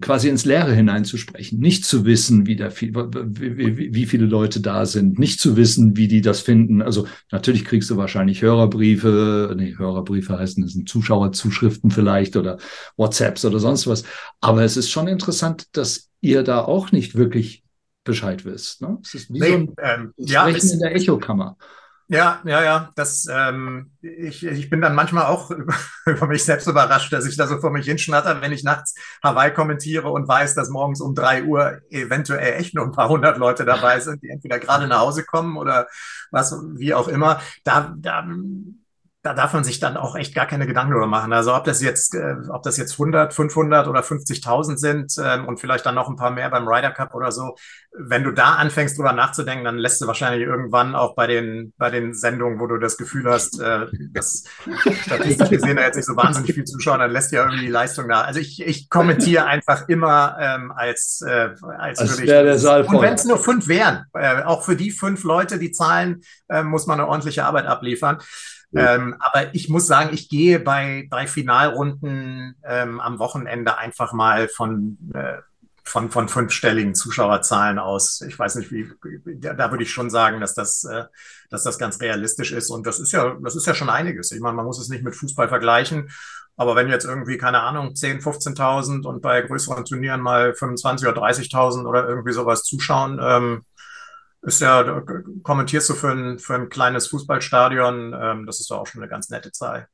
[0.00, 4.86] quasi ins Leere hineinzusprechen, nicht zu wissen, wie, der, wie, wie, wie viele Leute da
[4.86, 6.82] sind, nicht zu wissen, wie die das finden.
[6.82, 12.58] Also natürlich kriegst du wahrscheinlich Hörerbriefe, nee, Hörerbriefe heißen, das sind Zuschauerzuschriften vielleicht oder
[12.96, 14.04] WhatsApps oder sonst was.
[14.40, 17.64] Aber es ist schon interessant, dass ihr da auch nicht wirklich
[18.04, 18.82] Bescheid wisst.
[18.82, 18.98] Ne?
[19.02, 21.56] Es ist wie nee, so ein ähm, ja, Sprechen in der Echokammer.
[22.12, 22.90] Ja, ja, ja.
[22.94, 25.50] Das, ähm, ich, ich bin dann manchmal auch
[26.06, 28.94] über mich selbst überrascht, dass ich da so vor mich hinschnatter, wenn ich nachts
[29.24, 33.38] Hawaii kommentiere und weiß, dass morgens um drei Uhr eventuell echt nur ein paar hundert
[33.38, 35.86] Leute dabei sind, die entweder gerade nach Hause kommen oder
[36.30, 37.40] was, wie auch immer.
[37.64, 38.26] Da, da
[39.22, 41.32] da darf man sich dann auch echt gar keine Gedanken darüber machen.
[41.32, 45.60] Also ob das jetzt, äh, ob das jetzt 100, 500 oder 50.000 sind ähm, und
[45.60, 47.54] vielleicht dann noch ein paar mehr beim Ryder Cup oder so.
[47.96, 51.90] Wenn du da anfängst drüber nachzudenken, dann lässt du wahrscheinlich irgendwann auch bei den, bei
[51.90, 54.42] den Sendungen, wo du das Gefühl hast, äh, dass
[55.02, 58.08] statistisch gesehen da jetzt nicht so wahnsinnig viel zuschauen, dann lässt ja irgendwie die Leistung
[58.08, 58.22] da.
[58.22, 62.28] Also ich, ich kommentiere einfach immer ähm, als, äh, als, als würde ich.
[62.28, 65.70] Der Saal und wenn es nur fünf wären, äh, auch für die fünf Leute, die
[65.70, 68.18] zahlen, äh, muss man eine ordentliche Arbeit abliefern.
[68.74, 74.48] Ähm, aber ich muss sagen, ich gehe bei, bei Finalrunden ähm, am Wochenende einfach mal
[74.48, 75.38] von, äh,
[75.84, 78.22] von, von fünfstelligen Zuschauerzahlen aus.
[78.22, 78.88] Ich weiß nicht, wie,
[79.36, 81.04] da, da würde ich schon sagen, dass das, äh,
[81.50, 82.70] dass das ganz realistisch ist.
[82.70, 84.32] Und das ist ja, das ist ja schon einiges.
[84.32, 86.08] Ich meine, man muss es nicht mit Fußball vergleichen.
[86.56, 91.22] Aber wenn jetzt irgendwie, keine Ahnung, 10, 15.000 und bei größeren Turnieren mal 25 oder
[91.22, 93.64] 30.000 oder irgendwie sowas zuschauen, ähm,
[94.42, 95.02] ist ja,
[95.42, 99.10] kommentierst du für ein, für ein kleines Fußballstadion, ähm, das ist doch auch schon eine
[99.10, 99.86] ganz nette Zahl.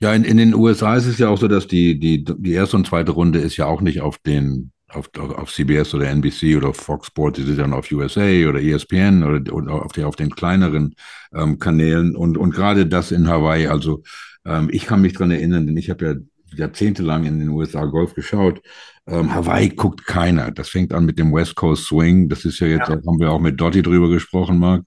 [0.00, 2.76] Ja, in, in den USA ist es ja auch so, dass die, die, die erste
[2.76, 6.72] und zweite Runde ist ja auch nicht auf den, auf, auf CBS oder NBC oder
[6.72, 10.30] Fox Sports, die sind dann auf USA oder ESPN oder, oder auf, die, auf den
[10.30, 10.94] kleineren
[11.34, 14.02] ähm, Kanälen und, und gerade das in Hawaii, also
[14.44, 16.14] ähm, ich kann mich dran erinnern, denn ich habe ja
[16.54, 18.62] jahrzehntelang in den USA Golf geschaut.
[19.08, 20.50] Ähm, Hawaii guckt keiner.
[20.50, 22.28] Das fängt an mit dem West Coast Swing.
[22.28, 22.96] Das ist ja jetzt, ja.
[22.96, 24.84] haben wir auch mit Dotti drüber gesprochen, Marc,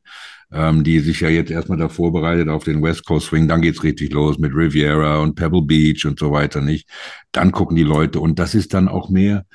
[0.52, 3.48] ähm, die sich ja jetzt erstmal da vorbereitet auf den West Coast Swing.
[3.48, 6.88] Dann geht's richtig los mit Riviera und Pebble Beach und so weiter, nicht?
[7.32, 8.20] Dann gucken die Leute.
[8.20, 9.46] Und das ist dann auch mehr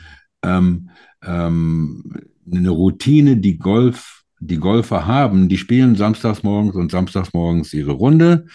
[0.43, 0.91] ähm,
[1.25, 2.03] ähm,
[2.51, 5.49] eine Routine, die Golf, die Golfer haben.
[5.49, 8.47] Die spielen samstags morgens und samstags morgens ihre Runde.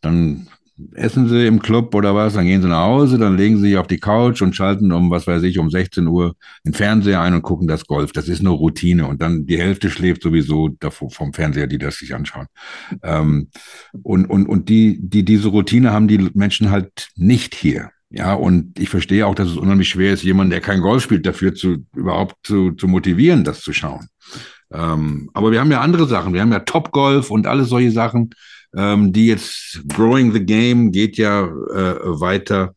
[0.00, 0.48] Dann
[0.94, 3.76] essen sie im Club oder was, dann gehen sie nach Hause, dann legen sie sich
[3.76, 7.34] auf die Couch und schalten um, was weiß ich, um 16 Uhr den Fernseher ein
[7.34, 8.12] und gucken das Golf.
[8.12, 9.06] Das ist nur Routine.
[9.06, 12.46] Und dann die Hälfte schläft sowieso davor, vom Fernseher, die das sich anschauen.
[13.02, 13.48] Ähm,
[14.02, 17.90] und und, und die, die, diese Routine haben die Menschen halt nicht hier.
[18.10, 21.26] Ja, und ich verstehe auch, dass es unheimlich schwer ist, jemanden, der kein Golf spielt,
[21.26, 24.08] dafür zu überhaupt zu, zu motivieren, das zu schauen.
[24.72, 26.32] Ähm, aber wir haben ja andere Sachen.
[26.32, 28.30] Wir haben ja Top Golf und alles solche Sachen
[28.76, 32.74] ähm, die jetzt Growing the Game geht ja äh, weiter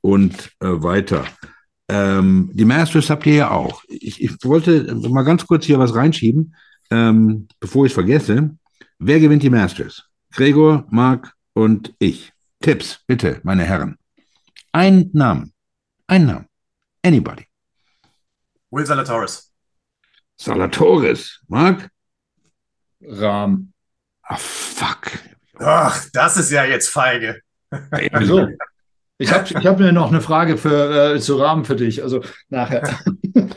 [0.00, 1.26] und äh, weiter.
[1.88, 3.82] Ähm, die Masters habt ihr ja auch.
[3.88, 6.54] Ich, ich wollte mal ganz kurz hier was reinschieben,
[6.90, 8.56] ähm, bevor ich es vergesse.
[8.98, 10.04] Wer gewinnt die Masters?
[10.32, 12.32] Gregor, Marc und ich.
[12.60, 13.98] Tipps, bitte, meine Herren.
[14.72, 15.52] Ein Namen.
[16.06, 16.46] Ein Namen.
[17.02, 17.46] Anybody.
[18.70, 19.52] Will Salatoris.
[20.36, 21.40] Salatoris.
[21.48, 21.90] Marc?
[23.02, 23.72] Rahm.
[24.22, 25.10] Ah, fuck.
[25.58, 27.40] Ach, das ist ja jetzt feige.
[28.10, 28.48] Also,
[29.18, 32.22] ich habe ich hab mir noch eine Frage für, äh, zu Rahmen für dich, also
[32.48, 32.98] nachher.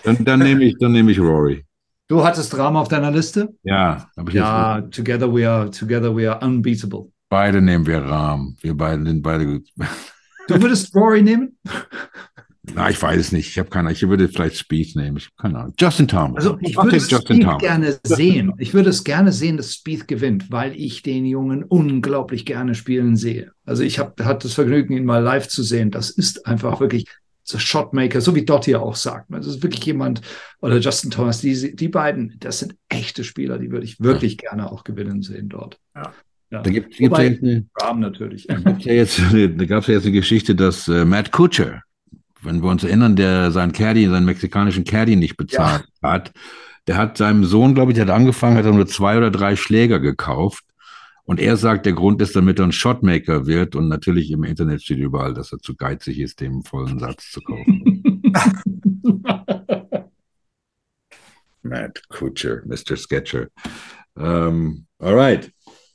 [0.03, 1.65] Dann, dann nehme ich, nehm ich Rory.
[2.08, 3.49] Du hattest Rahmen auf deiner Liste?
[3.63, 4.10] Ja.
[4.27, 7.12] Ich ja, together we, are, together we are unbeatable.
[7.29, 8.55] Beide nehmen wir Rahmen.
[8.62, 9.67] Wir beide sind beide gut.
[10.47, 11.58] Du würdest Rory nehmen?
[12.73, 13.49] Na, ich weiß es nicht.
[13.49, 13.93] Ich habe keine Ahnung.
[13.93, 15.17] Ich würde vielleicht Speed nehmen.
[15.17, 15.73] Ich habe keine Ahnung.
[15.80, 16.38] Justin Thomas.
[16.38, 18.54] Also ich würde Justin Speed gerne sehen.
[18.58, 23.15] Ich würde es gerne sehen, dass Speed gewinnt, weil ich den Jungen unglaublich gerne spielen
[23.15, 23.51] sehe.
[23.65, 25.91] Also ich habe hatte das Vergnügen, ihn mal live zu sehen.
[25.91, 27.06] Das ist einfach wirklich
[27.43, 29.28] so Shotmaker, so wie Dot hier auch sagt.
[29.30, 30.21] Das ist wirklich jemand,
[30.62, 34.49] oder Justin Thomas, die, die beiden, das sind echte Spieler, die würde ich wirklich ja.
[34.49, 35.80] gerne auch gewinnen sehen dort.
[35.95, 36.12] Ja.
[36.51, 36.62] Ja.
[36.62, 38.47] Da gibt es ja jetzt eine, Rahmen natürlich.
[38.63, 41.82] Da, ja jetzt, da gab es ja jetzt eine Geschichte, dass äh, Matt Kutscher,
[42.45, 46.12] wenn wir uns erinnern, der seinen Caddy, seinen mexikanischen Caddy nicht bezahlt ja.
[46.12, 46.31] hat,
[46.88, 49.55] der hat seinem Sohn, glaube ich, der hat angefangen, hat er nur zwei oder drei
[49.55, 50.63] Schläger gekauft
[51.27, 54.84] Und er sagt, der Grund ist, damit er ein Shotmaker wird und natürlich im Internet
[54.84, 58.21] steht überall, dass er zu geizig ist, dem vollen Satz zu kaufen.
[61.63, 62.95] Matt Kutcher, Mr.
[62.95, 63.47] Sketcher.
[64.13, 65.51] Um, all right.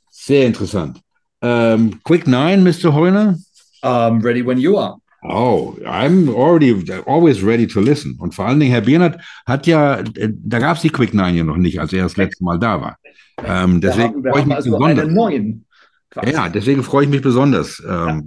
[0.09, 0.99] Sehr interessant.
[1.39, 2.93] Um, quick nine, Mr.
[2.93, 3.39] Heuner?
[3.81, 5.00] Um, ready when you are.
[5.23, 6.73] Oh, I'm already
[7.05, 8.17] always ready to listen.
[8.19, 11.37] Und vor allen Dingen, Herr Biernert hat ja, äh, da gab es die Quick Nine
[11.37, 12.97] ja noch nicht, als er das letzte Mal da war.
[13.45, 15.07] Ähm, deswegen freue ich mich also besonders.
[15.09, 15.65] Neuen,
[16.25, 18.21] ja, deswegen freue ich mich besonders, ähm, ja.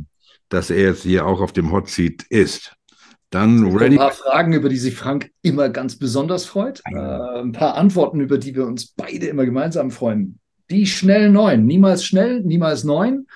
[0.48, 2.74] dass er jetzt hier auch auf dem Hot Seat ist.
[3.30, 3.96] Dann ready.
[3.96, 6.80] Ein paar Fragen, über die sich Frank immer ganz besonders freut.
[6.86, 10.38] Äh, ein paar Antworten, über die wir uns beide immer gemeinsam freuen.
[10.70, 11.66] Die schnell neun.
[11.66, 13.26] Niemals schnell, niemals neun.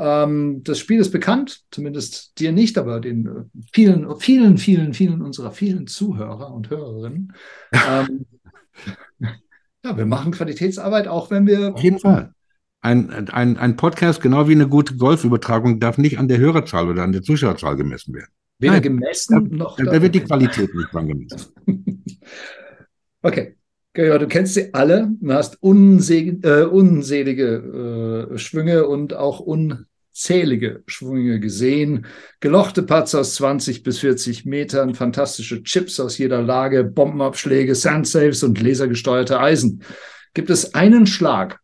[0.00, 5.20] Ähm, das Spiel ist bekannt, zumindest dir nicht, aber den äh, vielen, vielen, vielen, vielen
[5.20, 7.34] unserer vielen Zuhörer und Hörerinnen.
[7.72, 8.24] ähm,
[9.84, 11.74] ja, wir machen Qualitätsarbeit, auch wenn wir.
[11.74, 12.32] Auf jeden Fall.
[12.80, 17.02] Ein, ein, ein Podcast, genau wie eine gute Golfübertragung, darf nicht an der Hörerzahl oder
[17.02, 18.30] an der Zuschauerzahl gemessen werden.
[18.58, 19.76] Weder Nein, gemessen noch.
[19.76, 21.52] Da, da wird die Qualität nicht dran gemessen.
[23.22, 23.56] okay.
[23.96, 29.40] Ja, du kennst sie alle, du hast unselig, äh, unselige äh, Schwünge und auch
[30.10, 32.06] unzählige Schwünge gesehen.
[32.40, 38.60] Gelochte Putts aus 20 bis 40 Metern, fantastische Chips aus jeder Lage, Bombenabschläge, Sandsaves und
[38.60, 39.82] lasergesteuerte Eisen.
[40.34, 41.60] Gibt es einen Schlag,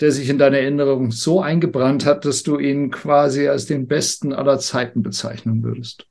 [0.00, 4.32] der sich in deiner Erinnerung so eingebrannt hat, dass du ihn quasi als den besten
[4.32, 6.06] aller Zeiten bezeichnen würdest?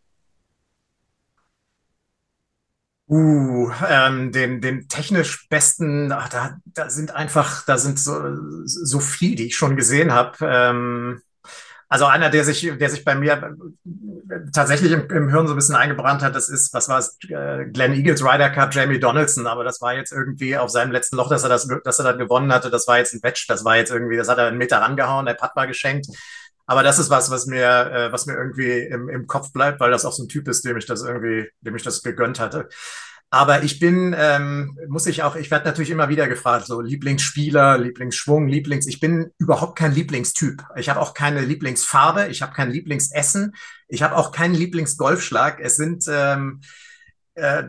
[3.12, 8.14] Uh, ähm, den, den technisch besten, ach, da, da sind einfach, da sind so,
[8.66, 10.38] so viel, die ich schon gesehen habe.
[10.42, 11.22] Ähm,
[11.88, 13.56] also einer, der sich, der sich bei mir
[14.54, 17.66] tatsächlich im, im Hirn so ein bisschen eingebrannt hat, das ist, was war es, äh,
[17.66, 21.30] Glenn Eagles Ryder Cup, Jamie Donaldson, aber das war jetzt irgendwie auf seinem letzten Loch,
[21.30, 23.76] dass er das, dass er dann gewonnen hatte, das war jetzt ein Wedge, das war
[23.76, 26.06] jetzt irgendwie, das hat er einen Meter rangehauen, der Putt war geschenkt.
[26.70, 29.90] Aber das ist was, was mir, äh, was mir irgendwie im, im Kopf bleibt, weil
[29.90, 32.70] das auch so ein Typ ist, dem ich das irgendwie, dem ich das gegönnt hatte.
[33.32, 37.80] Aber ich bin, ähm, muss ich auch, ich werde natürlich immer wieder gefragt, so Lieblingsspieler,
[37.80, 38.86] Lieblingsschwung, Lieblings.
[38.86, 40.64] Ich bin überhaupt kein Lieblingstyp.
[40.76, 43.56] Ich habe auch keine Lieblingsfarbe, ich habe kein Lieblingsessen,
[43.88, 45.60] ich habe auch keinen Lieblingsgolfschlag.
[45.60, 46.68] Es sind ähm, äh,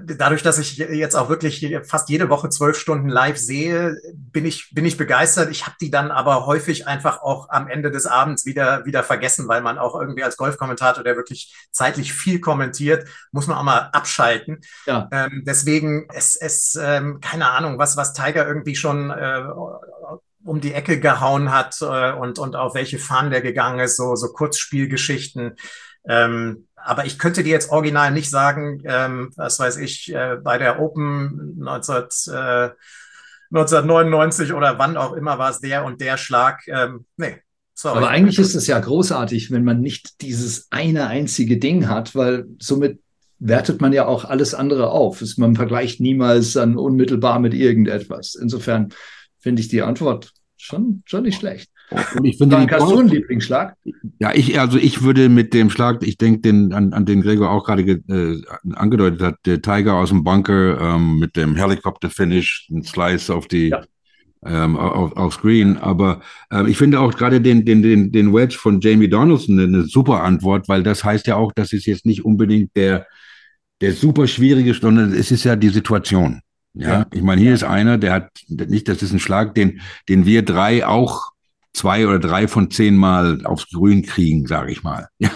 [0.05, 4.71] dadurch, dass ich jetzt auch wirklich fast jede Woche zwölf Stunden live sehe, bin ich,
[4.73, 5.51] bin ich begeistert.
[5.51, 9.49] Ich habe die dann aber häufig einfach auch am Ende des Abends wieder, wieder vergessen,
[9.49, 13.91] weil man auch irgendwie als Golfkommentator, der wirklich zeitlich viel kommentiert, muss man auch mal
[13.93, 14.61] abschalten.
[14.87, 15.09] Ja.
[15.13, 19.43] Ähm, deswegen, es, es ähm, keine Ahnung, was, was Tiger irgendwie schon äh,
[20.45, 24.15] um die Ecke gehauen hat äh, und, und auf welche Fahnen der gegangen ist, so,
[24.17, 25.57] so Kurzspielgeschichten.
[26.09, 30.59] Ähm, aber ich könnte dir jetzt original nicht sagen, ähm, was weiß ich, äh, bei
[30.59, 31.95] der Open 19,
[32.35, 32.71] äh,
[33.51, 36.67] 1999 oder wann auch immer war es der und der Schlag.
[36.69, 37.37] Ähm, nee.
[37.75, 37.97] Sorry.
[37.97, 42.47] Aber eigentlich ist es ja großartig, wenn man nicht dieses eine einzige Ding hat, weil
[42.59, 43.01] somit
[43.39, 45.23] wertet man ja auch alles andere auf.
[45.39, 48.35] Man vergleicht niemals dann unmittelbar mit irgendetwas.
[48.35, 48.91] Insofern
[49.39, 51.70] finde ich die Antwort schon, schon nicht schlecht.
[51.91, 53.77] Und ich finde, Frank, hast du einen Lieblingsschlag?
[54.19, 57.65] Ja, ich, also ich würde mit dem Schlag, ich denke, an, an den Gregor auch
[57.65, 58.43] gerade äh,
[58.75, 63.69] angedeutet hat, der Tiger aus dem Bunker ähm, mit dem Helikopter-Finish, ein Slice auf die,
[63.69, 63.83] ja.
[64.45, 65.79] ähm, auf, auf Screen.
[65.79, 66.21] Aber
[66.53, 70.23] äh, ich finde auch gerade den, den, den, den Wedge von Jamie Donaldson eine, super
[70.23, 73.07] Antwort, weil das heißt ja auch, das ist jetzt nicht unbedingt der,
[73.81, 76.41] der super schwierige, sondern es ist ja die Situation.
[76.75, 77.07] Ja, ja.
[77.13, 80.43] ich meine, hier ist einer, der hat nicht, das ist ein Schlag, den, den wir
[80.43, 81.30] drei auch
[81.73, 85.09] zwei oder drei von zehn Mal aufs Grün kriegen, sage ich mal.
[85.19, 85.31] Ja,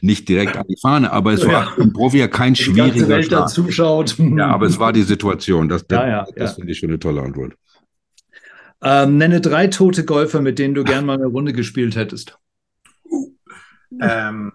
[0.00, 1.52] nicht direkt an die Fahne, aber es ja.
[1.52, 3.48] war im Profi ja kein die schwieriger ganze Welt Schlag.
[3.50, 4.16] zuschaut.
[4.18, 5.68] Ja, aber es war die Situation.
[5.68, 7.52] Das, das, ja, das finde ich schon eine tolle Antwort.
[8.82, 12.38] Ähm, nenne drei tote Golfer, mit denen du gern mal eine Runde gespielt hättest.
[14.00, 14.52] Ähm,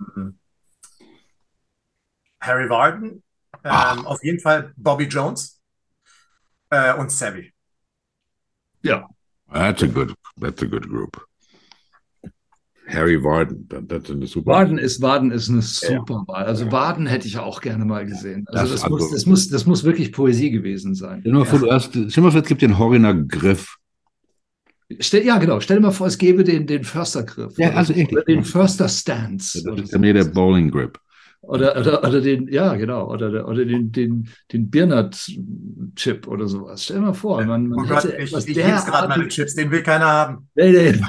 [2.39, 3.23] Harry Warden,
[3.63, 5.61] ähm, auf jeden Fall Bobby Jones
[6.71, 7.53] äh, und Savvy.
[8.81, 9.07] Ja.
[9.51, 11.21] That's a good, that's a good group.
[12.87, 14.51] Harry Warden, das ist eine super.
[14.51, 16.45] Warden ist, Warden ist eine super Wahl.
[16.45, 18.45] Also Warden hätte ich auch gerne mal gesehen.
[18.47, 21.19] Also das, das, muss, das, muss, das muss wirklich Poesie gewesen sein.
[21.21, 23.77] Stell dir mal vor, du hast, stell dir mal vor, es gibt den Horiner Griff.
[24.99, 25.61] Stell, ja, genau.
[25.61, 27.57] Stell dir mal vor, es gäbe den, den Förstergriff.
[27.57, 29.61] Ja, also oder den Förster Stance.
[29.63, 30.99] Ja, das ist ja mehr der Bowling Grip.
[31.41, 36.83] Oder, oder, oder den, ja, genau, oder, oder den, den, den Birnert-Chip oder sowas.
[36.83, 39.81] Stell dir mal vor, man, man oh Gott, ich, ich gerade meine Chips, den will
[39.81, 40.47] keiner haben.
[40.53, 40.93] Nee, nee.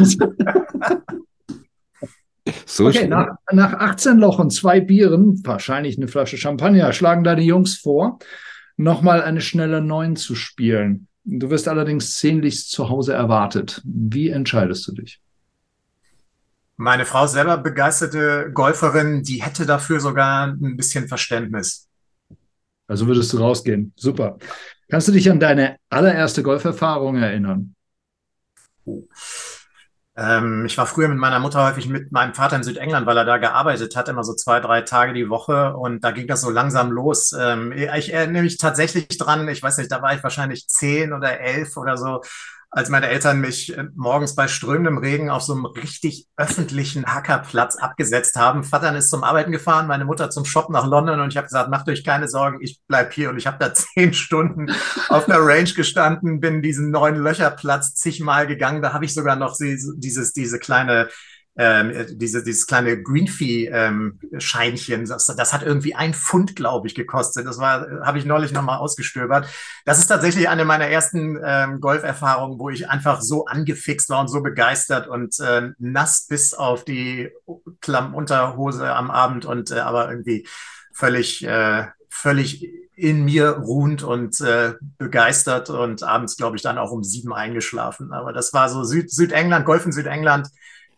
[2.64, 7.42] so okay, nach, nach 18 Loch und zwei Bieren, wahrscheinlich eine Flasche Champagner, schlagen deine
[7.42, 8.18] Jungs vor,
[8.78, 11.08] nochmal eine schnelle 9 zu spielen.
[11.24, 13.82] Du wirst allerdings sehnlichst zu Hause erwartet.
[13.84, 15.20] Wie entscheidest du dich?
[16.76, 21.88] Meine Frau selber begeisterte Golferin, die hätte dafür sogar ein bisschen Verständnis.
[22.88, 23.92] Also würdest du rausgehen.
[23.96, 24.38] Super.
[24.90, 27.74] Kannst du dich an deine allererste Golferfahrung erinnern?
[28.84, 29.04] Oh.
[30.14, 33.24] Ähm, ich war früher mit meiner Mutter häufig mit meinem Vater in Südengland, weil er
[33.24, 35.74] da gearbeitet hat, immer so zwei, drei Tage die Woche.
[35.74, 37.32] Und da ging das so langsam los.
[37.32, 41.40] Ähm, ich erinnere mich tatsächlich dran, ich weiß nicht, da war ich wahrscheinlich zehn oder
[41.40, 42.20] elf oder so
[42.74, 47.76] als meine Eltern mich äh, morgens bei strömendem Regen auf so einem richtig öffentlichen Hackerplatz
[47.76, 48.64] abgesetzt haben.
[48.64, 51.70] Vater ist zum Arbeiten gefahren, meine Mutter zum Shop nach London und ich habe gesagt,
[51.70, 53.28] macht euch keine Sorgen, ich bleib hier.
[53.28, 54.70] Und ich habe da zehn Stunden
[55.10, 58.80] auf der Range gestanden, bin diesen neuen Löcherplatz zigmal gegangen.
[58.80, 61.08] Da habe ich sogar noch dieses, diese kleine
[61.54, 67.46] ähm, diese, dieses kleine Greenfee-Scheinchen, ähm, das, das hat irgendwie ein Pfund, glaube ich, gekostet.
[67.46, 69.46] Das war, habe ich neulich nochmal ausgestöbert.
[69.84, 74.28] Das ist tatsächlich eine meiner ersten ähm, Golferfahrungen, wo ich einfach so angefixt war und
[74.28, 77.30] so begeistert und äh, nass bis auf die
[77.80, 80.46] Klammunterhose am Abend und äh, aber irgendwie
[80.94, 86.92] völlig, äh, völlig in mir ruhend und äh, begeistert und abends, glaube ich, dann auch
[86.92, 88.12] um sieben eingeschlafen.
[88.12, 90.48] Aber das war so Süd Südengland, Golf in Südengland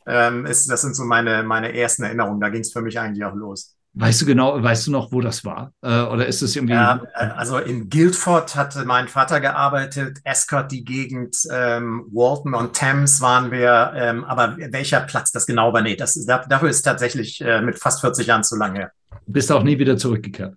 [0.07, 2.41] ähm, ist, das sind so meine, meine ersten Erinnerungen.
[2.41, 3.77] Da ging es für mich eigentlich auch los.
[3.97, 5.73] Weißt du genau, weißt du noch, wo das war?
[5.81, 6.75] Äh, oder ist es irgendwie.
[6.75, 12.75] Ja, äh, also in Guildford hatte mein Vater gearbeitet, Escott die Gegend, ähm, Walton und
[12.75, 13.93] Thames waren wir.
[13.95, 18.01] Ähm, aber welcher Platz das genau war, nee, das, dafür ist tatsächlich äh, mit fast
[18.01, 18.93] 40 Jahren zu lange her.
[19.27, 20.57] Bist auch nie wieder zurückgekehrt?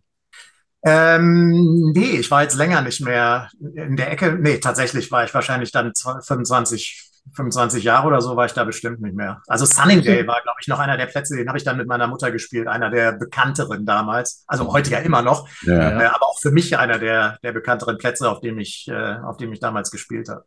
[0.84, 4.38] Ähm, nee, ich war jetzt länger nicht mehr in der Ecke.
[4.40, 9.02] Nee, tatsächlich war ich wahrscheinlich dann 25, 25 Jahre oder so war ich da bestimmt
[9.02, 9.42] nicht mehr.
[9.48, 12.08] Also Sunningdale war, glaube ich, noch einer der Plätze, den habe ich dann mit meiner
[12.08, 14.44] Mutter gespielt, einer der bekannteren damals.
[14.48, 16.02] Also heute ja immer noch, ja.
[16.02, 19.38] äh, aber auch für mich einer der, der bekannteren Plätze, auf dem ich, äh, auf
[19.38, 20.44] dem ich damals gespielt habe.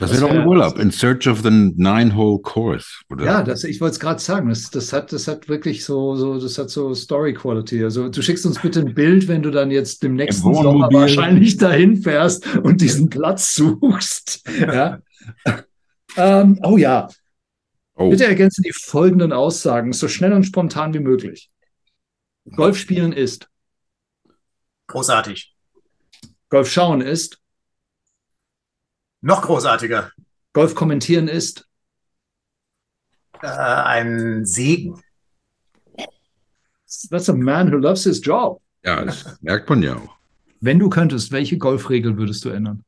[0.00, 2.86] Das, wäre doch ein Urlaub, in search of the nine-hole course.
[3.10, 3.24] Oder?
[3.26, 6.40] Ja, das, ich wollte es gerade sagen, das, das, hat, das hat wirklich so, so,
[6.40, 7.84] das hat so Story-Quality.
[7.84, 11.58] Also du schickst uns bitte ein Bild, wenn du dann jetzt dem nächsten Sommer wahrscheinlich
[11.58, 14.48] dahin fährst und diesen Platz suchst.
[14.60, 14.98] Ja.
[16.16, 17.08] Ähm, oh ja.
[17.94, 18.10] Oh.
[18.10, 21.50] Bitte ergänze die folgenden Aussagen so schnell und spontan wie möglich.
[22.56, 23.48] Golf spielen ist.
[24.86, 25.54] Großartig.
[26.48, 27.38] Golf schauen ist.
[29.20, 30.10] Noch großartiger.
[30.52, 31.68] Golf kommentieren ist.
[33.42, 35.00] Äh, ein Segen.
[37.10, 38.60] That's a man who loves his job.
[38.84, 40.16] Ja, das merkt man ja auch.
[40.60, 42.84] Wenn du könntest, welche Golfregel würdest du ändern?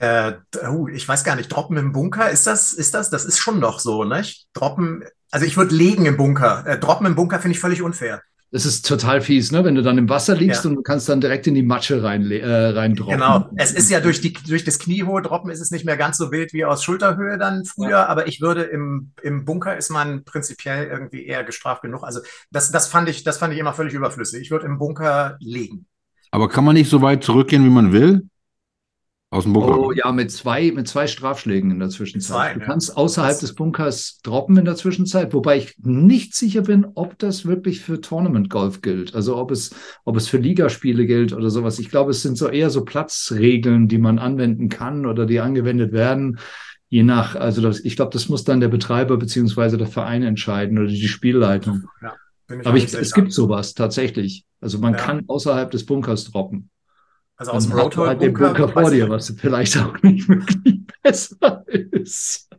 [0.00, 0.32] Äh,
[0.66, 3.10] uh, ich weiß gar nicht, Droppen im Bunker, ist das, ist das?
[3.10, 4.46] Das ist schon noch so, nicht?
[4.54, 6.66] Droppen, also ich würde legen im Bunker.
[6.66, 8.22] Äh, Droppen im Bunker finde ich völlig unfair.
[8.50, 9.62] Das ist total fies, ne?
[9.62, 10.70] Wenn du dann im Wasser liegst ja.
[10.70, 13.14] und du kannst dann direkt in die Matsche rein, äh, rein droppen.
[13.14, 13.48] Genau.
[13.56, 16.32] Es ist ja durch die, durch das kniehohe Droppen ist es nicht mehr ganz so
[16.32, 18.06] wild wie aus Schulterhöhe dann früher, ja.
[18.06, 22.02] aber ich würde im, im Bunker ist man prinzipiell irgendwie eher gestraft genug.
[22.02, 24.40] Also das, das fand ich, das fand ich immer völlig überflüssig.
[24.40, 25.86] Ich würde im Bunker legen.
[26.32, 28.29] Aber kann man nicht so weit zurückgehen, wie man will?
[29.32, 29.78] Aus dem Bunker.
[29.78, 32.34] Oh ja, mit zwei, mit zwei Strafschlägen in der Zwischenzeit.
[32.34, 36.84] Zwei, du kannst außerhalb des Bunkers droppen in der Zwischenzeit, wobei ich nicht sicher bin,
[36.96, 39.14] ob das wirklich für Tournament Golf gilt.
[39.14, 39.72] Also ob es,
[40.04, 41.78] ob es für Ligaspiele gilt oder sowas.
[41.78, 45.92] Ich glaube, es sind so eher so Platzregeln, die man anwenden kann oder die angewendet
[45.92, 46.40] werden.
[46.88, 50.76] Je nach, also das, ich glaube, das muss dann der Betreiber beziehungsweise der Verein entscheiden
[50.76, 51.84] oder die Spielleitung.
[52.02, 52.14] Ja,
[52.64, 54.44] Aber ich, es gibt sowas tatsächlich.
[54.60, 54.98] Also man ja.
[54.98, 56.68] kann außerhalb des Bunkers droppen.
[57.40, 61.64] Also aus dem Roadhole halt den Bunker vor dir, was vielleicht auch nicht wirklich besser
[61.66, 62.50] ist.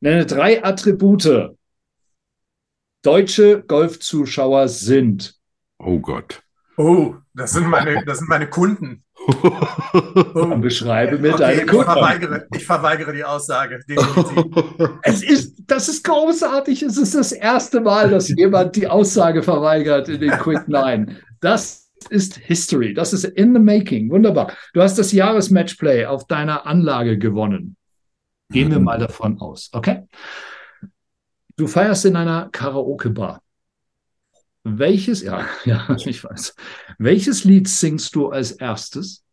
[0.00, 1.56] Nenne drei Attribute.
[3.02, 5.36] Deutsche Golfzuschauer sind.
[5.78, 6.42] Oh Gott.
[6.76, 9.04] Oh, das sind meine, das sind meine Kunden.
[10.34, 10.56] Oh.
[10.58, 11.80] Beschreibe mir okay, deine Kunden.
[11.80, 13.80] Ich verweigere, ich verweigere die Aussage.
[15.02, 16.82] es ist, das ist großartig.
[16.82, 21.16] Es ist das erste Mal, dass jemand die Aussage verweigert in den Quick Nine.
[21.40, 22.94] Das ist History.
[22.94, 24.10] Das ist in the making.
[24.10, 24.52] Wunderbar.
[24.72, 27.76] Du hast das Jahresmatchplay auf deiner Anlage gewonnen.
[28.50, 30.06] Gehen wir mal davon aus, okay?
[31.56, 33.42] Du feierst in einer Karaoke-Bar.
[34.62, 36.54] Welches, ja, ja, ich weiß.
[36.98, 39.24] Welches Lied singst du als erstes?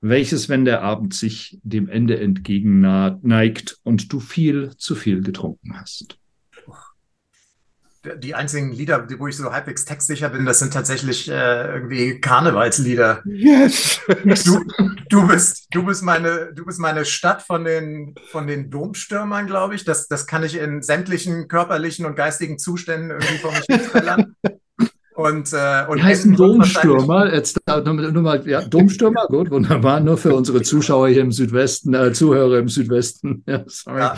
[0.00, 6.18] Welches, wenn der Abend sich dem Ende entgegenneigt und du viel zu viel getrunken hast?
[8.18, 13.22] Die einzigen Lieder, wo ich so halbwegs textsicher bin, das sind tatsächlich äh, irgendwie Karnevalslieder.
[13.24, 14.00] Yes.
[14.44, 14.64] Du,
[15.08, 19.74] du, bist, du, bist meine, du bist meine Stadt von den, von den Domstürmern, glaube
[19.74, 19.84] ich.
[19.84, 24.36] Das, das kann ich in sämtlichen körperlichen und geistigen Zuständen irgendwie von mich nicht verlangen.
[25.16, 27.32] Und, äh, und ein Domstürmer?
[27.32, 31.94] Jetzt nur, nur mal, ja, Domstürmer, gut, wunderbar, nur für unsere Zuschauer hier im Südwesten,
[31.94, 33.42] äh, Zuhörer im Südwesten.
[33.46, 34.00] Ja, sorry.
[34.00, 34.16] Ja.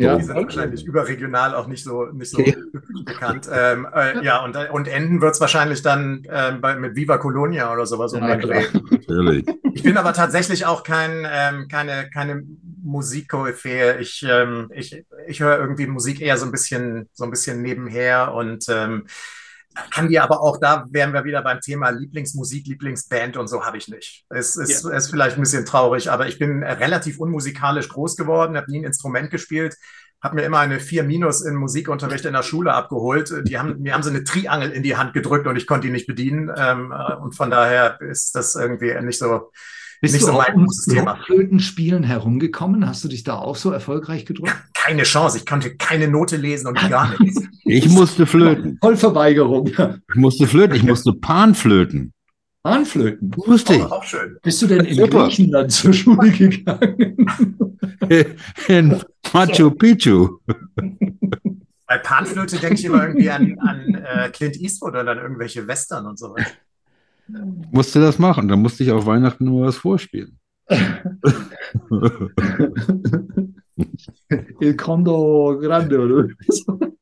[0.00, 0.16] Ja.
[0.16, 2.56] Die sind wahrscheinlich überregional auch nicht so, nicht so okay.
[3.04, 3.48] bekannt.
[3.52, 7.72] Ähm, äh, ja, und, und enden wird es wahrscheinlich dann ähm, bei, mit Viva Colonia
[7.72, 9.46] oder sowas ja, Natürlich.
[9.74, 12.42] Ich bin aber tatsächlich auch kein, ähm, keine, keine
[12.82, 13.98] Musikkoryphäe.
[13.98, 18.32] Ich, ähm, ich, ich höre irgendwie Musik eher so ein bisschen, so ein bisschen nebenher
[18.32, 18.66] und
[19.90, 23.78] kann dir aber auch, da wären wir wieder beim Thema Lieblingsmusik, Lieblingsband und so habe
[23.78, 24.24] ich nicht.
[24.28, 24.90] Es ist, ja.
[24.90, 28.84] ist vielleicht ein bisschen traurig, aber ich bin relativ unmusikalisch groß geworden, habe nie ein
[28.84, 29.76] Instrument gespielt,
[30.20, 33.32] habe mir immer eine 4 Minus in Musikunterricht in der Schule abgeholt.
[33.46, 35.92] Die haben, mir haben sie eine Triangel in die Hand gedrückt und ich konnte die
[35.92, 36.52] nicht bedienen.
[36.54, 36.92] Ähm,
[37.22, 39.50] und von daher ist das irgendwie nicht so,
[40.00, 41.16] bist nicht du so mein großes Thema.
[41.26, 42.86] Flötenspielen herumgekommen?
[42.86, 44.54] Hast du dich da auch so erfolgreich gedrückt?
[44.74, 45.36] Keine Chance.
[45.38, 47.42] Ich konnte keine Note lesen und gar nichts.
[47.64, 48.78] Ich musste flöten.
[48.80, 49.66] Vollverweigerung.
[49.68, 50.74] Ich musste flöten.
[50.76, 52.14] Ich musste Panflöten.
[52.62, 53.30] Panflöten?
[53.46, 53.82] Wusste ich.
[53.82, 54.38] Oh, auch schön.
[54.42, 55.24] Bist du denn in Super.
[55.24, 57.16] Griechenland zur Schule gegangen?
[58.68, 59.00] In
[59.32, 60.38] Machu Picchu.
[61.86, 66.06] Bei Panflöte denke ich immer irgendwie an, an äh, Clint Eastwood oder an irgendwelche Western
[66.06, 66.50] und so weiter
[67.72, 68.48] musste das machen.
[68.48, 70.38] Da musste ich auf Weihnachten nur was vorspielen.
[74.60, 76.28] Il Condo Grande oder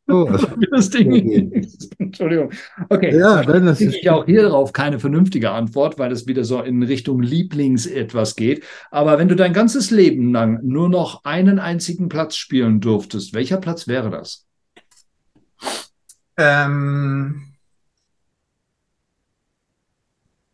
[0.08, 0.30] oh,
[0.70, 1.90] das Ding ist.
[1.98, 2.50] Entschuldigung.
[2.88, 6.44] Okay, ja, dann das ist ich auch hier drauf keine vernünftige Antwort, weil es wieder
[6.44, 8.64] so in Richtung Lieblings etwas geht.
[8.90, 13.58] Aber wenn du dein ganzes Leben lang nur noch einen einzigen Platz spielen durftest, welcher
[13.58, 14.46] Platz wäre das?
[16.36, 17.47] Ähm,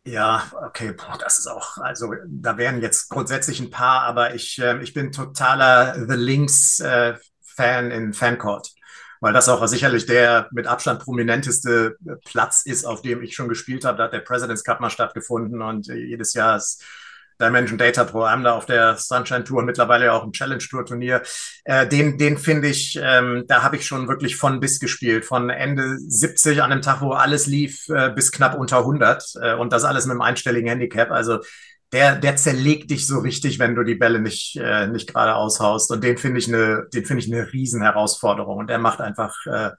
[0.07, 4.59] Ja, okay, boah, das ist auch, also da wären jetzt grundsätzlich ein paar, aber ich,
[4.59, 8.71] äh, ich bin totaler The Links-Fan äh, in Fancourt,
[9.19, 13.83] weil das auch sicherlich der mit Abstand prominenteste Platz ist, auf dem ich schon gespielt
[13.83, 13.97] habe.
[13.97, 16.83] Da hat der President's Cup mal stattgefunden und äh, jedes Jahr ist
[17.41, 20.85] Dimension Data Pro einem da auf der Sunshine Tour und mittlerweile auch im Challenge Tour
[20.85, 21.21] Turnier.
[21.63, 25.25] Äh, den den finde ich, ähm, da habe ich schon wirklich von bis gespielt.
[25.25, 29.53] Von Ende 70 an dem Tag, wo alles lief, äh, bis knapp unter 100 äh,
[29.55, 31.11] und das alles mit einem einstelligen Handicap.
[31.11, 31.39] Also
[31.91, 35.91] der, der zerlegt dich so richtig, wenn du die Bälle nicht, äh, nicht gerade aushaust.
[35.91, 38.57] Und den finde ich eine, den finde ich eine Riesenherausforderung.
[38.57, 39.71] Und der macht einfach, äh,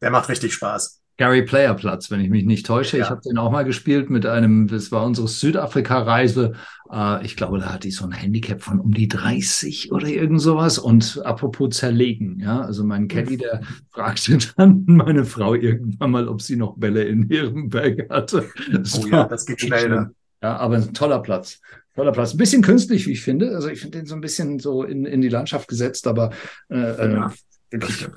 [0.00, 1.01] der macht richtig Spaß.
[1.22, 2.98] Gary Player Platz, wenn ich mich nicht täusche.
[2.98, 3.04] Ja.
[3.04, 6.54] Ich habe den auch mal gespielt mit einem, das war unsere Südafrika-Reise.
[6.90, 10.42] Äh, ich glaube, da hatte ich so ein Handicap von um die 30 oder irgend
[10.42, 10.80] sowas.
[10.80, 13.60] Und apropos zerlegen, ja, also mein Caddy, der
[13.92, 18.48] fragte dann meine Frau irgendwann mal, ob sie noch Bälle in ihrem Bag hatte.
[18.72, 19.90] Das oh ja, das geht schnell.
[19.90, 20.10] Ne?
[20.42, 21.60] Ja, aber ein toller Platz.
[21.94, 22.34] Toller Platz.
[22.34, 23.54] Ein bisschen künstlich, wie ich finde.
[23.54, 26.30] Also ich finde den so ein bisschen so in, in die Landschaft gesetzt, aber
[26.68, 27.32] äh, äh ja,
[27.70, 28.08] wirklich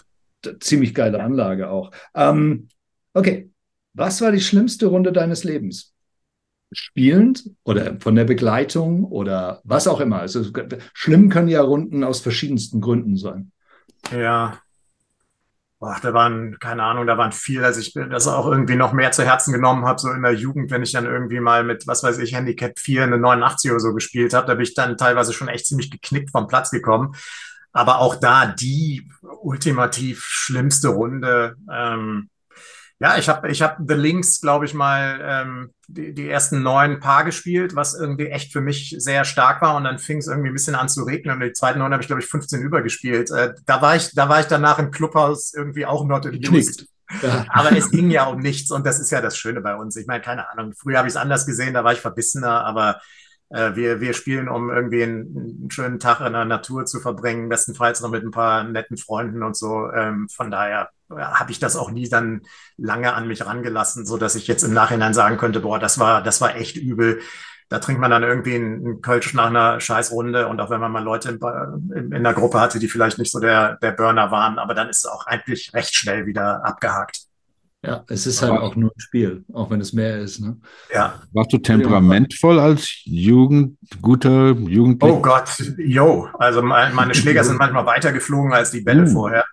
[0.59, 1.91] ziemlich geile Anlage auch.
[2.15, 2.69] Ähm,
[3.15, 3.49] Okay,
[3.93, 5.93] was war die schlimmste Runde deines Lebens?
[6.73, 10.19] Spielend oder von der Begleitung oder was auch immer.
[10.19, 10.43] Also
[10.93, 13.53] schlimm können ja Runden aus verschiedensten Gründen sein.
[14.11, 14.59] Ja.
[15.79, 19.13] Boah, da waren, keine Ahnung, da waren viel, dass ich das auch irgendwie noch mehr
[19.13, 22.03] zu Herzen genommen habe, so in der Jugend, wenn ich dann irgendwie mal mit, was
[22.03, 25.31] weiß ich, Handicap 4 eine 89 oder so gespielt habe, da bin ich dann teilweise
[25.31, 27.15] schon echt ziemlich geknickt vom Platz gekommen.
[27.71, 29.09] Aber auch da die
[29.41, 32.29] ultimativ schlimmste Runde, ähm,
[32.99, 36.99] ja, ich habe ich hab The Links, glaube ich, mal ähm, die, die ersten neun
[36.99, 39.75] Paar gespielt, was irgendwie echt für mich sehr stark war.
[39.75, 41.35] Und dann fing es irgendwie ein bisschen an zu regnen.
[41.35, 43.31] Und die zweiten neun habe ich, glaube ich, 15 übergespielt.
[43.31, 46.87] Äh, da, war ich, da war ich danach im Clubhaus irgendwie auch not amused.
[47.21, 47.45] Ja.
[47.49, 49.95] Aber es ging ja um nichts und das ist ja das Schöne bei uns.
[49.95, 52.99] Ich meine, keine Ahnung, früher habe ich es anders gesehen, da war ich verbissener, aber
[53.49, 58.09] wir, wir spielen, um irgendwie einen, schönen Tag in der Natur zu verbringen, bestenfalls noch
[58.09, 59.91] mit ein paar netten Freunden und so.
[59.91, 62.41] Ähm, von daher habe ich das auch nie dann
[62.77, 66.23] lange an mich rangelassen, so dass ich jetzt im Nachhinein sagen könnte, boah, das war,
[66.23, 67.21] das war echt übel.
[67.69, 71.03] Da trinkt man dann irgendwie einen Kölsch nach einer Scheißrunde und auch wenn man mal
[71.03, 74.75] Leute in, in der Gruppe hatte, die vielleicht nicht so der, der Burner waren, aber
[74.75, 77.24] dann ist es auch eigentlich recht schnell wieder abgehakt.
[77.85, 80.39] Ja, es ist halt auch nur ein Spiel, auch wenn es mehr ist.
[80.39, 80.57] Ne?
[80.91, 81.21] Ja.
[81.33, 85.13] Warst du temperamentvoll als Jugend, guter Jugendlicher?
[85.13, 86.27] Oh Gott, yo.
[86.39, 89.07] Also meine Schläger sind manchmal weiter geflogen als die Bälle uh.
[89.07, 89.45] vorher.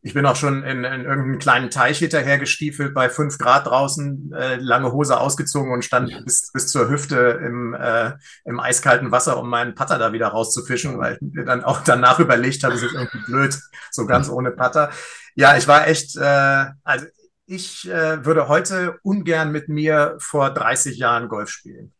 [0.00, 4.32] Ich bin auch schon in, in irgendeinen kleinen Teich hinterher gestiefelt, bei fünf Grad draußen,
[4.32, 8.12] äh, lange Hose ausgezogen und stand bis, bis zur Hüfte im, äh,
[8.44, 12.20] im eiskalten Wasser, um meinen Putter da wieder rauszufischen, weil ich mir dann auch danach
[12.20, 13.58] überlegt habe, es ist irgendwie blöd,
[13.90, 14.90] so ganz ohne Putter.
[15.34, 17.06] Ja, ich war echt, äh, also
[17.48, 21.92] ich äh, würde heute ungern mit mir vor 30 Jahren Golf spielen.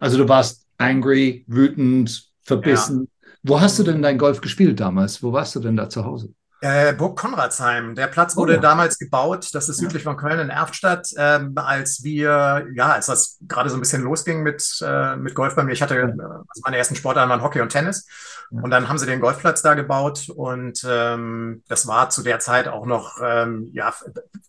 [0.00, 3.08] Also du warst angry, wütend, verbissen.
[3.22, 3.30] Ja.
[3.42, 5.22] Wo hast du denn dein Golf gespielt damals?
[5.22, 6.32] Wo warst du denn da zu Hause?
[6.62, 7.94] Äh, Burg Konradsheim.
[7.94, 8.60] Der Platz wurde oh.
[8.60, 13.38] damals gebaut, das ist südlich von Köln in Erftstadt, ähm, als wir, ja, als das
[13.48, 15.72] gerade so ein bisschen losging mit, äh, mit Golf bei mir.
[15.72, 18.06] Ich hatte, also meine ersten Sportarten waren Hockey und Tennis.
[18.50, 22.66] Und dann haben sie den Golfplatz da gebaut und ähm, das war zu der Zeit
[22.66, 23.94] auch noch ähm, ja,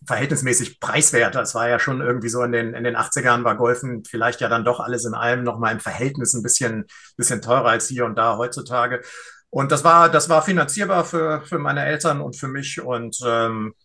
[0.07, 1.35] verhältnismäßig preiswert.
[1.35, 4.49] Das war ja schon irgendwie so in den, in den 80ern war Golfen vielleicht ja
[4.49, 6.85] dann doch alles in allem nochmal im Verhältnis ein bisschen,
[7.15, 9.01] bisschen teurer als hier und da heutzutage.
[9.51, 12.81] Und das war, das war finanzierbar für, für meine Eltern und für mich.
[12.81, 13.75] Und ähm,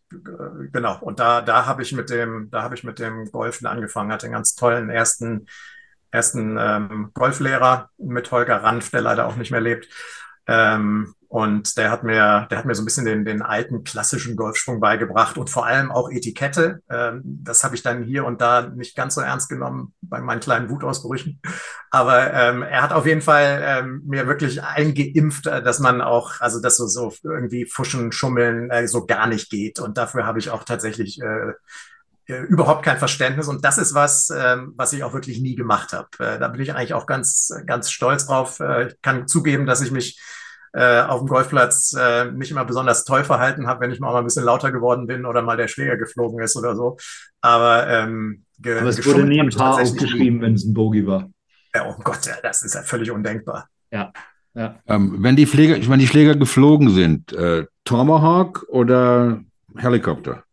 [0.73, 4.13] genau, und da, da habe ich mit dem, da habe ich mit dem Golfen angefangen,
[4.13, 5.47] hatte einen ganz tollen ersten,
[6.11, 9.89] ersten ähm, Golflehrer mit Holger Ranf, der leider auch nicht mehr lebt.
[10.47, 14.37] Ähm, und der hat mir, der hat mir so ein bisschen den, den alten klassischen
[14.37, 16.83] Golfschwung beigebracht und vor allem auch Etikette.
[16.89, 20.41] Ähm, das habe ich dann hier und da nicht ganz so ernst genommen bei meinen
[20.41, 21.41] kleinen Wutausbrüchen.
[21.91, 26.41] Aber ähm, er hat auf jeden Fall ähm, mir wirklich eingeimpft, äh, dass man auch,
[26.41, 29.81] also dass so, so irgendwie Fuschen, Schummeln äh, so gar nicht geht.
[29.81, 31.53] Und dafür habe ich auch tatsächlich äh,
[32.27, 33.49] äh, überhaupt kein Verständnis.
[33.49, 36.09] Und das ist was, ähm, was ich auch wirklich nie gemacht habe.
[36.19, 38.61] Äh, da bin ich eigentlich auch ganz, ganz stolz drauf.
[38.61, 40.21] Äh, ich kann zugeben, dass ich mich
[40.73, 44.25] äh, auf dem Golfplatz äh, nicht immer besonders toll verhalten habe, wenn ich mal ein
[44.25, 46.97] bisschen lauter geworden bin oder mal der Schläger geflogen ist oder so.
[47.41, 51.31] Aber, ähm, ge Aber es wurde nie ein Paar aufgeschrieben, wenn es ein Bogie war.
[51.75, 53.69] Ja, oh Gott, ja, das ist ja völlig undenkbar.
[53.91, 54.13] Ja.
[54.55, 54.79] ja.
[54.87, 59.41] Ähm, wenn, die Pfleger, wenn die Schläger geflogen sind, äh, Tomahawk oder
[59.77, 60.46] Helikopter?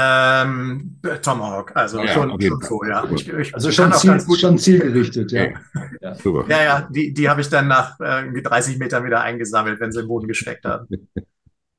[0.00, 3.04] Ähm, Tomahawk, also ja, schon, schon so, ja.
[3.10, 5.48] Ich, ich also schon, Ziel, schon zielgerichtet, ja.
[6.00, 6.44] Ja, Super.
[6.48, 9.90] ja, ja die, die habe ich dann nach äh, irgendwie 30 Metern wieder eingesammelt, wenn
[9.90, 10.86] sie im Boden gesteckt haben.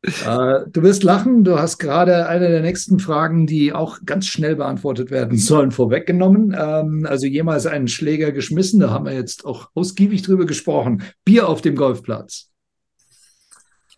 [0.01, 4.55] Äh, du wirst lachen, du hast gerade eine der nächsten Fragen, die auch ganz schnell
[4.55, 6.55] beantwortet werden sollen, vorweggenommen.
[6.57, 11.03] Ähm, also jemals einen Schläger geschmissen, da haben wir jetzt auch ausgiebig drüber gesprochen.
[11.25, 12.48] Bier auf dem Golfplatz.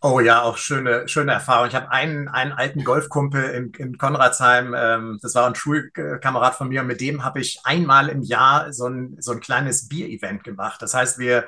[0.04, 1.68] Oh ja, auch schöne, schöne Erfahrung.
[1.68, 6.70] Ich habe einen, einen alten Golfkumpel in, in Konradsheim, ähm, das war ein Schulkamerad von
[6.70, 10.44] mir, und mit dem habe ich einmal im Jahr so ein, so ein kleines Bier-Event
[10.44, 10.82] gemacht.
[10.82, 11.46] Das heißt, wir,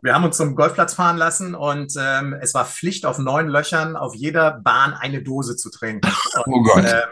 [0.00, 3.96] wir haben uns zum Golfplatz fahren lassen und ähm, es war Pflicht, auf neun Löchern
[3.96, 6.08] auf jeder Bahn eine Dose zu trinken.
[6.44, 6.84] Und, oh Gott.
[6.84, 7.02] Ähm,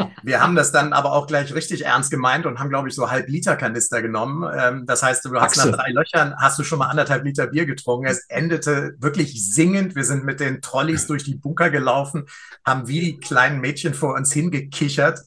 [0.22, 3.10] wir haben das dann aber auch gleich richtig ernst gemeint und haben, glaube ich, so
[3.10, 4.50] halb Liter Kanister genommen.
[4.56, 7.66] Ähm, das heißt, du hast nach drei Löchern hast du schon mal anderthalb Liter Bier
[7.66, 8.06] getrunken.
[8.06, 9.94] Es endete wirklich singend.
[9.94, 12.26] Wir sind mit den Trolleys durch die Bunker gelaufen,
[12.64, 15.20] haben wie die kleinen Mädchen vor uns hingekichert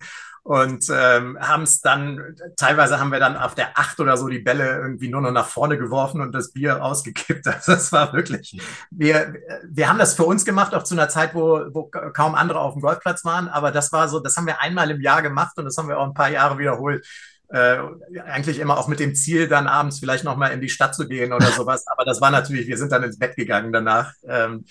[0.43, 4.39] und ähm, haben es dann, teilweise haben wir dann auf der Acht oder so die
[4.39, 7.47] Bälle irgendwie nur noch nach vorne geworfen und das Bier ausgekippt.
[7.53, 8.59] Also das war wirklich,
[8.91, 12.59] wir, wir haben das für uns gemacht, auch zu einer Zeit, wo, wo kaum andere
[12.59, 15.57] auf dem Golfplatz waren, aber das war so, das haben wir einmal im Jahr gemacht
[15.57, 17.05] und das haben wir auch ein paar Jahre wiederholt.
[17.49, 17.77] Äh,
[18.25, 21.31] eigentlich immer auch mit dem Ziel, dann abends vielleicht nochmal in die Stadt zu gehen
[21.31, 21.85] oder sowas.
[21.87, 24.13] Aber das war natürlich, wir sind dann ins Bett gegangen danach.
[24.27, 24.65] Ähm,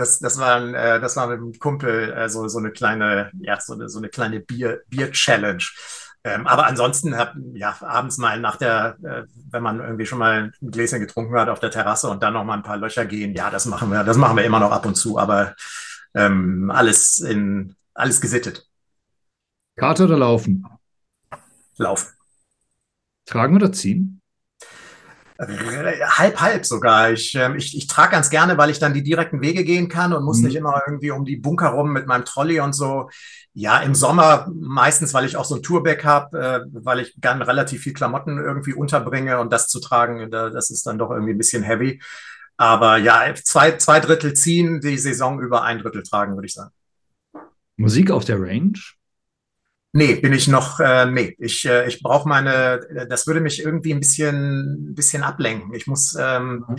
[0.00, 3.30] das, das, war, ein, äh, das war mit einem Kumpel äh, so, so eine kleine,
[3.38, 5.62] ja, so eine, so eine kleine Bier, Bier-Challenge.
[6.24, 10.52] Ähm, aber ansonsten, hab, ja, abends mal nach der, äh, wenn man irgendwie schon mal
[10.62, 13.34] ein Gläschen getrunken hat auf der Terrasse und dann noch mal ein paar Löcher gehen,
[13.34, 15.54] ja, das machen wir, das machen wir immer noch ab und zu, aber
[16.14, 18.66] ähm, alles in, alles gesittet.
[19.76, 20.66] Karte oder laufen?
[21.76, 22.08] Laufen.
[23.26, 24.19] Tragen oder ziehen?
[25.40, 27.12] Halb, halb sogar.
[27.12, 30.12] Ich, ähm, ich, ich trage ganz gerne, weil ich dann die direkten Wege gehen kann
[30.12, 30.46] und muss mhm.
[30.46, 33.08] nicht immer irgendwie um die Bunker rum mit meinem Trolley und so.
[33.52, 37.42] Ja, im Sommer meistens, weil ich auch so ein Tourbag habe, äh, weil ich gern
[37.42, 41.38] relativ viel Klamotten irgendwie unterbringe und das zu tragen, das ist dann doch irgendwie ein
[41.38, 42.00] bisschen heavy.
[42.56, 46.72] Aber ja, zwei, zwei Drittel ziehen, die Saison über ein Drittel tragen, würde ich sagen.
[47.76, 48.78] Musik auf der Range?
[49.92, 53.92] Nee, bin ich noch, äh, nee, ich, äh, ich brauche meine, das würde mich irgendwie
[53.92, 55.74] ein bisschen, ein bisschen ablenken.
[55.74, 56.76] Ich muss, ähm, mhm.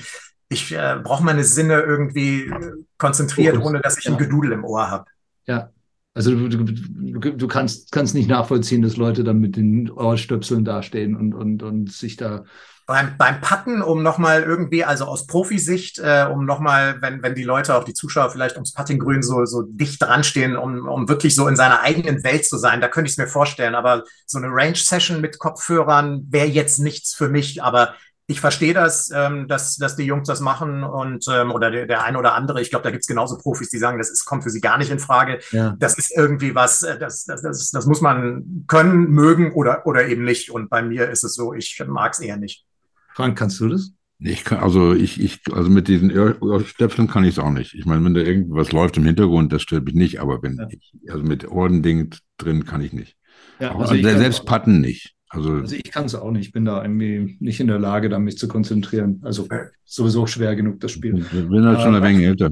[0.47, 2.49] ich äh, brauche meine Sinne irgendwie
[2.97, 5.05] konzentriert, ohne dass ich ein Gedudel im Ohr habe.
[5.45, 5.71] Ja,
[6.13, 11.15] also du, du, du, kannst, kannst nicht nachvollziehen, dass Leute dann mit den Ohrstöpseln dastehen
[11.15, 12.45] und, und, und sich da
[12.85, 17.43] beim, beim Putten, um nochmal irgendwie, also aus Profisicht, äh, um nochmal, wenn, wenn die
[17.43, 21.35] Leute, auch die Zuschauer vielleicht ums Puttinggrün so, so dicht dran stehen, um, um wirklich
[21.35, 23.75] so in seiner eigenen Welt zu sein, da könnte ich es mir vorstellen.
[23.75, 27.93] Aber so eine Range-Session mit Kopfhörern wäre jetzt nichts für mich, aber
[28.31, 32.03] ich verstehe das, ähm, dass, dass die Jungs das machen und ähm, oder der, der
[32.03, 32.61] eine oder andere.
[32.61, 34.77] Ich glaube, da gibt es genauso Profis, die sagen, das ist, kommt für sie gar
[34.77, 35.39] nicht in Frage.
[35.51, 35.75] Ja.
[35.77, 40.07] Das ist irgendwie was, äh, das, das, das, das muss man können, mögen oder, oder
[40.07, 40.49] eben nicht.
[40.49, 42.65] Und bei mir ist es so, ich mag es eher nicht.
[43.21, 43.93] Frank, kannst du das?
[44.19, 47.73] Ich kann, also ich, ich, also mit diesen Ohrstöpseln kann ich es auch nicht.
[47.73, 50.67] Ich meine, wenn da irgendwas läuft im Hintergrund, das stört mich nicht, aber wenn ja.
[50.69, 53.17] ich, also mit Ohrending drin kann ich nicht.
[53.59, 55.15] Ja, also, also selbst Patten nicht.
[55.29, 56.47] Also, also ich kann es auch nicht.
[56.47, 59.21] Ich bin da irgendwie nicht in der Lage, da mich zu konzentrieren.
[59.23, 59.47] Also
[59.85, 61.17] sowieso schwer genug, das Spiel.
[61.17, 62.51] Ich bin halt schon ein wenig älter.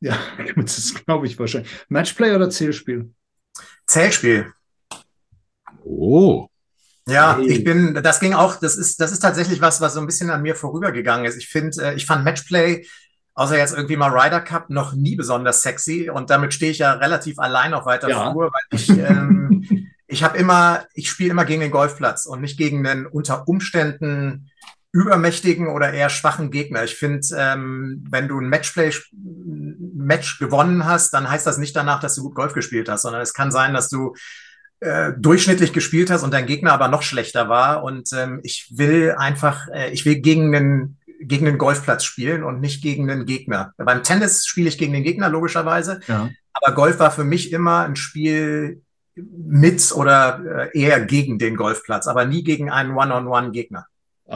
[0.00, 0.18] Ja,
[0.56, 1.70] das glaube ich wahrscheinlich.
[1.88, 3.10] Matchplay oder Zählspiel?
[3.86, 4.52] Zählspiel.
[5.84, 6.49] Oh.
[7.10, 7.46] Ja, hey.
[7.46, 10.30] ich bin, das ging auch, das ist, das ist tatsächlich was, was so ein bisschen
[10.30, 11.36] an mir vorübergegangen ist.
[11.36, 12.86] Ich finde, äh, ich fand Matchplay,
[13.34, 16.92] außer jetzt irgendwie mal Ryder Cup, noch nie besonders sexy und damit stehe ich ja
[16.94, 18.30] relativ allein auf weiter ja.
[18.30, 22.58] Flur, weil ich, ähm, ich habe immer, ich spiele immer gegen den Golfplatz und nicht
[22.58, 24.50] gegen den unter Umständen
[24.92, 26.82] übermächtigen oder eher schwachen Gegner.
[26.82, 32.00] Ich finde, ähm, wenn du ein Matchplay Match gewonnen hast, dann heißt das nicht danach,
[32.00, 34.14] dass du gut Golf gespielt hast, sondern es kann sein, dass du
[34.80, 37.84] äh, durchschnittlich gespielt hast und dein Gegner aber noch schlechter war.
[37.84, 42.60] Und ähm, ich will einfach, äh, ich will gegen einen gegen den Golfplatz spielen und
[42.60, 43.74] nicht gegen den Gegner.
[43.76, 46.30] Beim Tennis spiele ich gegen den Gegner logischerweise, ja.
[46.54, 48.80] aber Golf war für mich immer ein Spiel
[49.14, 53.86] mit oder äh, eher gegen den Golfplatz, aber nie gegen einen One-on-One-Gegner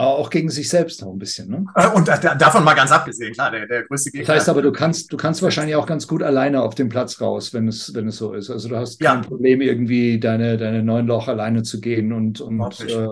[0.01, 1.49] auch gegen sich selbst noch ein bisschen.
[1.49, 1.65] Ne?
[1.75, 4.27] Äh, und davon mal ganz abgesehen, klar, der, der größte Gegner.
[4.27, 7.21] Das heißt aber, du kannst, du kannst wahrscheinlich auch ganz gut alleine auf dem Platz
[7.21, 8.49] raus, wenn es, wenn es so ist.
[8.49, 9.27] Also du hast kein ja.
[9.27, 13.07] Problem, irgendwie deine, deine neun Loch alleine zu gehen und, und äh,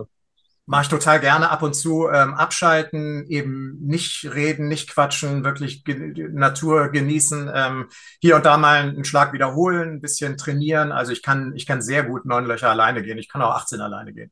[0.65, 5.84] Mache ich total gerne ab und zu ähm, abschalten, eben nicht reden, nicht quatschen, wirklich
[5.84, 7.89] ge Natur genießen, ähm,
[8.21, 10.93] hier und da mal einen Schlag wiederholen, ein bisschen trainieren.
[10.93, 13.17] Also ich kann, ich kann sehr gut neun Löcher alleine gehen.
[13.17, 14.31] Ich kann auch 18 alleine gehen.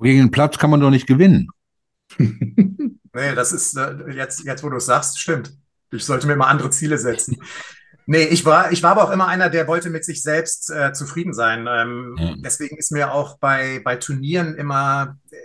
[0.00, 1.48] Gegen den Platz kann man doch nicht gewinnen.
[2.18, 5.52] nee, das ist äh, jetzt, jetzt, wo du es sagst, stimmt.
[5.90, 7.36] Ich sollte mir mal andere Ziele setzen.
[8.06, 10.92] Nee, ich war, ich war aber auch immer einer, der wollte mit sich selbst äh,
[10.92, 11.66] zufrieden sein.
[11.68, 12.34] Ähm, ja.
[12.38, 15.36] Deswegen ist mir auch bei, bei Turnieren immer äh,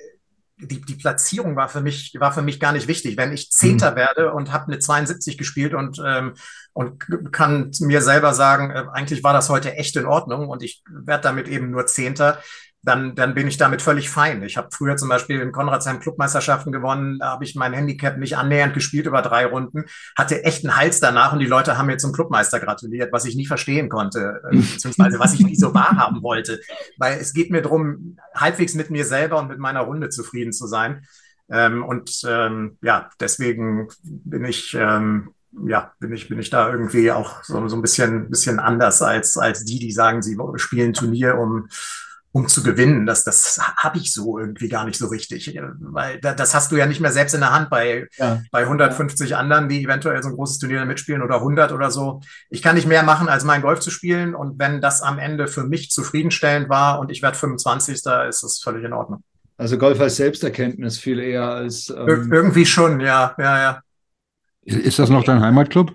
[0.61, 3.17] die, die Platzierung war für mich war für mich gar nicht wichtig.
[3.17, 3.95] Wenn ich Zehnter mhm.
[3.95, 6.33] werde und habe eine 72 gespielt und ähm,
[6.73, 10.83] und kann mir selber sagen, äh, eigentlich war das heute echt in Ordnung und ich
[10.87, 12.39] werde damit eben nur Zehnter,
[12.83, 14.41] dann, dann bin ich damit völlig fein.
[14.43, 18.37] Ich habe früher zum Beispiel in Konradsheim Clubmeisterschaften gewonnen, da habe ich mein Handicap nicht
[18.37, 19.85] annähernd gespielt über drei Runden,
[20.17, 23.35] hatte echt einen Hals danach und die Leute haben mir zum Clubmeister gratuliert, was ich
[23.35, 26.59] nie verstehen konnte, äh, beziehungsweise was ich nie so wahrhaben wollte.
[26.97, 30.65] Weil es geht mir darum, halbwegs mit mir selber und mit meiner Runde zufrieden zu
[30.65, 31.05] sein.
[31.51, 35.33] Ähm, und ähm, ja, deswegen bin ich ähm,
[35.67, 39.37] ja, bin ich, bin ich da irgendwie auch so, so ein bisschen, bisschen anders als,
[39.37, 41.67] als die, die sagen, sie spielen Turnier, um,
[42.33, 43.05] um zu gewinnen.
[43.05, 45.53] Das, das habe ich so irgendwie gar nicht so richtig.
[45.79, 48.41] Weil das hast du ja nicht mehr selbst in der Hand bei, ja.
[48.51, 52.21] bei 150 anderen, die eventuell so ein großes Turnier mitspielen oder 100 oder so.
[52.49, 54.33] Ich kann nicht mehr machen, als mein Golf zu spielen.
[54.33, 58.01] Und wenn das am Ende für mich zufriedenstellend war und ich werde 25.
[58.03, 59.23] Da ist das völlig in Ordnung.
[59.57, 61.89] Also Golf als Selbsterkenntnis viel eher als.
[61.89, 63.81] Ähm Ir irgendwie schon, ja, ja, ja.
[64.63, 65.91] Ist das noch dein Heimatclub?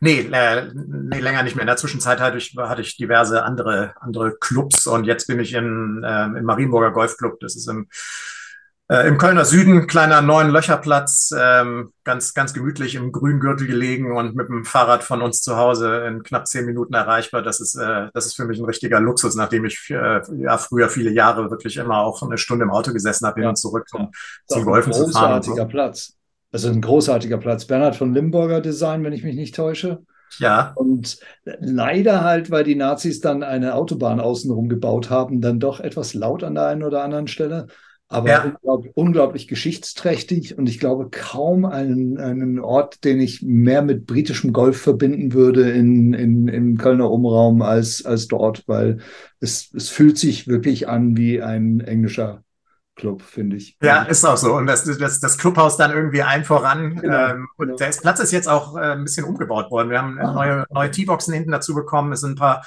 [0.00, 1.62] Nee, äh, nee, länger nicht mehr.
[1.62, 5.52] In der Zwischenzeit hatte ich, hatte ich diverse andere, andere Clubs und jetzt bin ich
[5.52, 7.38] in, äh, im Marienburger Golfclub.
[7.40, 7.86] Das ist im,
[8.88, 14.34] äh, im Kölner Süden, kleiner neun Löcherplatz, ähm, ganz, ganz gemütlich im Grüngürtel gelegen und
[14.34, 17.42] mit dem Fahrrad von uns zu Hause in knapp zehn Minuten erreichbar.
[17.42, 20.88] Das ist, äh, das ist für mich ein richtiger Luxus, nachdem ich äh, ja früher
[20.88, 24.10] viele Jahre wirklich immer auch eine Stunde im Auto gesessen habe, hin und zurück um
[24.46, 25.40] zum Golfen zu fahren.
[25.40, 26.16] Großartiger Platz.
[26.52, 27.64] Also ein großartiger Platz.
[27.64, 30.02] Bernhard von Limburger Design, wenn ich mich nicht täusche.
[30.38, 30.72] Ja.
[30.76, 36.14] Und leider halt, weil die Nazis dann eine Autobahn außenrum gebaut haben, dann doch etwas
[36.14, 37.66] laut an der einen oder anderen Stelle.
[38.12, 38.42] Aber ja.
[38.42, 44.52] unglaublich, unglaublich, geschichtsträchtig und ich glaube kaum einen, einen Ort, den ich mehr mit britischem
[44.52, 48.98] Golf verbinden würde in, in, im Kölner Umraum als, als dort, weil
[49.38, 52.42] es, es fühlt sich wirklich an wie ein englischer
[53.00, 53.76] Club, finde ich.
[53.82, 54.54] Ja, ist auch so.
[54.54, 56.96] Und das, das, das Clubhaus dann irgendwie ein voran.
[56.96, 57.78] Genau, ähm, und genau.
[57.78, 59.90] der Platz ist jetzt auch äh, ein bisschen umgebaut worden.
[59.90, 60.32] Wir haben ah.
[60.32, 62.12] neue, neue T-Boxen hinten dazu bekommen.
[62.12, 62.64] Es sind ein paar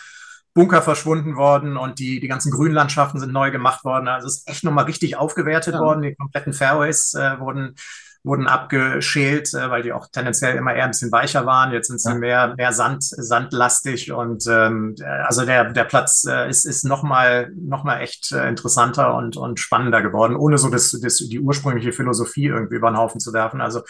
[0.53, 4.07] Bunker verschwunden worden und die, die ganzen Grünlandschaften sind neu gemacht worden.
[4.07, 5.79] Also es ist echt nochmal richtig aufgewertet ja.
[5.79, 6.01] worden.
[6.01, 7.75] Die kompletten Fairways äh, wurden
[8.23, 11.73] wurden abgeschält, äh, weil die auch tendenziell immer eher ein bisschen weicher waren.
[11.73, 12.15] Jetzt sind sie ja.
[12.15, 14.95] mehr, mehr Sand, sandlastig und ähm,
[15.25, 19.59] also der, der Platz äh, ist, ist nochmal noch mal echt äh, interessanter und, und
[19.59, 23.61] spannender geworden, ohne so das, das, die ursprüngliche Philosophie irgendwie über den Haufen zu werfen.
[23.61, 23.81] Also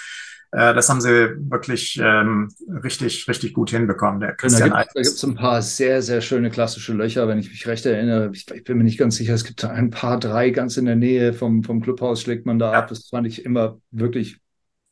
[0.54, 1.10] äh, das haben sie
[1.50, 2.48] wirklich ähm,
[2.84, 4.20] richtig, richtig gut hinbekommen.
[4.20, 7.66] Der Christian da gibt es ein paar sehr, sehr schöne klassische Löcher, wenn ich mich
[7.66, 8.30] recht erinnere.
[8.34, 10.96] Ich, ich, bin mir nicht ganz sicher, es gibt ein paar, drei ganz in der
[10.96, 12.80] Nähe vom, vom Clubhaus schlägt man da ja.
[12.80, 12.88] ab.
[12.88, 14.38] Das fand ich immer wirklich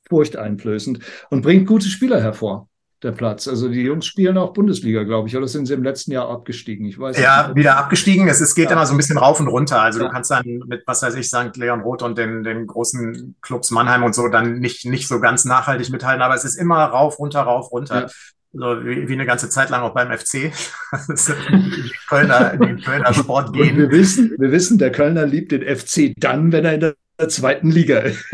[0.09, 0.99] furchteinflößend
[1.29, 2.67] und bringt gute Spieler hervor
[3.03, 3.47] der Platz.
[3.47, 6.85] Also die Jungs spielen auch Bundesliga, glaube ich, oder sind sie im letzten Jahr abgestiegen?
[6.85, 7.55] Ich weiß ja, nicht.
[7.55, 8.27] wieder abgestiegen.
[8.27, 8.73] Es, es geht ja.
[8.73, 9.81] immer so ein bisschen rauf und runter.
[9.81, 10.05] Also ja.
[10.05, 11.55] du kannst dann mit, was weiß ich, St.
[11.55, 15.45] Leon Roth und den, den großen Clubs Mannheim und so dann nicht, nicht so ganz
[15.45, 18.01] nachhaltig mithalten, aber es ist immer rauf, runter, rauf, runter.
[18.01, 18.07] Ja.
[18.53, 20.51] So wie, wie eine ganze Zeit lang auch beim FC.
[22.09, 23.77] Kölner, die Kölner Sport gehen.
[23.77, 27.71] wir wissen, wir wissen, der Kölner liebt den FC dann, wenn er in der zweiten
[27.71, 28.25] Liga ist.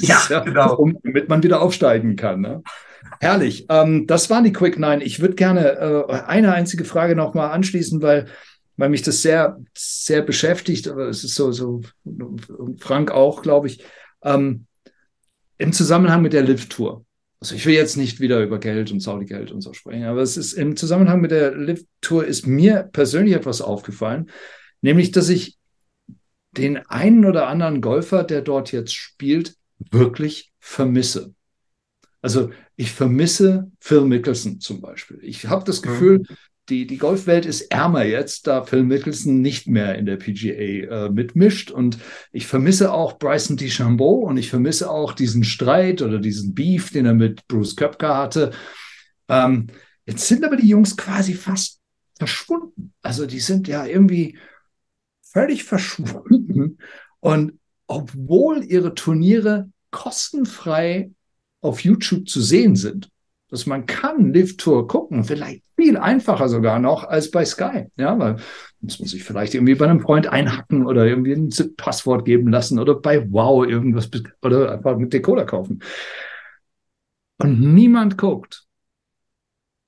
[0.00, 0.74] Ja, genau.
[0.74, 2.40] Um, damit man wieder aufsteigen kann.
[2.40, 2.62] Ne?
[3.20, 3.66] Herrlich.
[3.68, 5.02] Ähm, das waren die Quick Nine.
[5.02, 8.26] Ich würde gerne äh, eine einzige Frage noch mal anschließen, weil,
[8.76, 10.88] weil mich das sehr, sehr beschäftigt.
[10.88, 11.82] Aber es ist so, so
[12.78, 13.84] Frank auch, glaube ich,
[14.22, 14.66] ähm,
[15.58, 17.04] im Zusammenhang mit der Lift-Tour.
[17.40, 20.36] Also ich will jetzt nicht wieder über Geld und Saudi-Geld und so sprechen, aber es
[20.36, 24.30] ist im Zusammenhang mit der Lift-Tour ist mir persönlich etwas aufgefallen,
[24.82, 25.56] nämlich, dass ich
[26.52, 29.54] den einen oder anderen Golfer, der dort jetzt spielt,
[29.90, 31.34] wirklich vermisse.
[32.20, 35.18] Also ich vermisse Phil Mickelson zum Beispiel.
[35.20, 36.36] Ich habe das Gefühl, mhm.
[36.70, 41.10] die, die Golfwelt ist ärmer jetzt, da Phil Mickelson nicht mehr in der PGA äh,
[41.10, 41.70] mitmischt.
[41.70, 41.98] Und
[42.32, 47.04] ich vermisse auch Bryson DeChambeau und ich vermisse auch diesen Streit oder diesen Beef, den
[47.04, 48.52] er mit Bruce Köpker hatte.
[49.28, 49.66] Ähm,
[50.06, 51.80] jetzt sind aber die Jungs quasi fast
[52.16, 52.94] verschwunden.
[53.02, 54.38] Also die sind ja irgendwie
[55.20, 56.78] völlig verschwunden.
[57.18, 61.10] Und obwohl ihre Turniere kostenfrei
[61.60, 63.08] auf YouTube zu sehen sind.
[63.48, 67.86] Dass man kann Live Tour gucken, vielleicht viel einfacher sogar noch als bei Sky.
[67.96, 68.36] Ja, weil
[68.80, 72.78] muss man sich vielleicht irgendwie bei einem Freund einhacken oder irgendwie ein Passwort geben lassen
[72.78, 74.08] oder bei Wow irgendwas
[74.42, 75.82] oder einfach mit Decoder kaufen.
[77.38, 78.66] Und niemand guckt.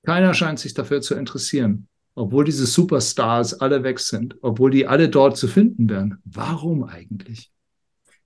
[0.05, 1.87] Keiner scheint sich dafür zu interessieren.
[2.15, 6.19] Obwohl diese Superstars alle weg sind, obwohl die alle dort zu finden wären.
[6.25, 7.51] Warum eigentlich?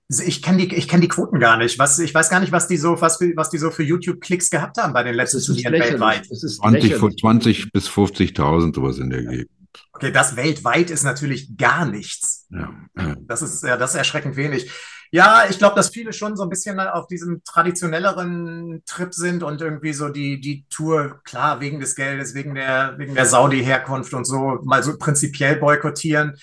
[0.08, 1.78] Ich kenne die, ich kenne die Quoten gar nicht.
[1.78, 4.78] Was, ich weiß gar nicht, was die so, was, was die so für YouTube-Klicks gehabt
[4.78, 6.30] haben bei den letzten Turnieren weltweit.
[6.30, 9.50] Das ist 20, 20 bis 50.000 sowas in der Gegend.
[9.92, 12.46] Okay, das weltweit ist natürlich gar nichts.
[12.50, 12.72] Ja.
[13.20, 14.70] Das ist ja, das ist erschreckend wenig.
[15.10, 19.60] Ja, ich glaube, dass viele schon so ein bisschen auf diesem traditionelleren Trip sind und
[19.60, 24.26] irgendwie so die, die Tour, klar, wegen des Geldes, wegen der, wegen der Saudi-Herkunft und
[24.26, 26.36] so, mal so prinzipiell boykottieren.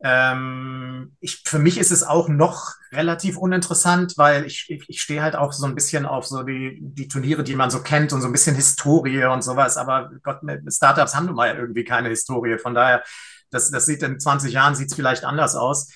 [0.00, 5.22] Ähm, ich, für mich ist es auch noch relativ uninteressant, weil ich, ich, ich stehe
[5.22, 8.20] halt auch so ein bisschen auf so die, die Turniere, die man so kennt und
[8.20, 9.76] so ein bisschen Historie und sowas.
[9.76, 12.58] Aber Gott, Startups haben nun mal irgendwie keine Historie.
[12.58, 13.02] Von daher,
[13.50, 15.90] das, das sieht in 20 Jahren sieht es vielleicht anders aus.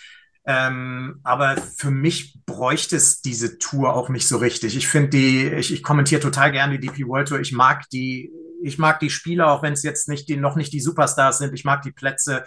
[0.45, 4.77] Ähm, aber für mich bräuchte es diese Tour auch nicht so richtig.
[4.77, 7.41] Ich finde die, ich, ich kommentiere total gerne die DP World Tour.
[7.41, 8.33] Ich mag die,
[8.63, 11.55] ich mag die Spieler, auch wenn es jetzt nicht die, noch nicht die Superstars sind.
[11.55, 12.45] Ich mag die Plätze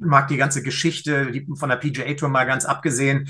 [0.00, 3.28] mag die ganze Geschichte die von der PGA Tour mal ganz abgesehen.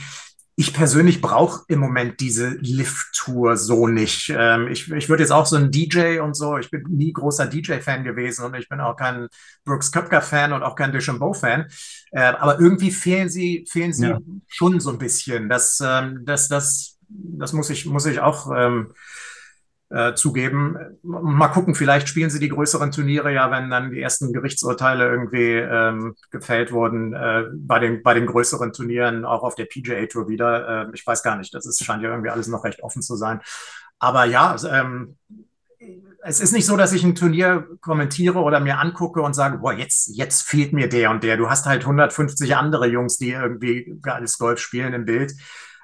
[0.56, 4.34] Ich persönlich brauche im Moment diese Lift-Tour so nicht.
[4.36, 7.46] Ähm, ich, ich würde jetzt auch so ein DJ und so, ich bin nie großer
[7.46, 9.28] DJ-Fan gewesen und ich bin auch kein
[9.64, 11.66] Brooks Köpker-Fan und auch kein Deschambeau-Fan.
[12.10, 14.18] Äh, aber irgendwie fehlen sie, fehlen sie ja.
[14.48, 15.48] schon so ein bisschen.
[15.48, 18.92] Das, ähm, das, das, das muss ich, muss ich auch ähm,
[19.90, 20.76] äh, zugeben.
[21.02, 25.52] Mal gucken, vielleicht spielen sie die größeren Turniere ja, wenn dann die ersten Gerichtsurteile irgendwie
[25.54, 30.28] ähm, gefällt wurden, äh, bei, den, bei den größeren Turnieren auch auf der PGA Tour
[30.28, 30.88] wieder.
[30.88, 33.16] Äh, ich weiß gar nicht, das ist, scheint ja irgendwie alles noch recht offen zu
[33.16, 33.40] sein.
[33.98, 35.16] Aber ja, ähm,
[36.22, 39.72] es ist nicht so, dass ich ein Turnier kommentiere oder mir angucke und sage, boah,
[39.72, 41.36] jetzt, jetzt fehlt mir der und der.
[41.36, 45.32] Du hast halt 150 andere Jungs, die irgendwie geiles Golf spielen im Bild.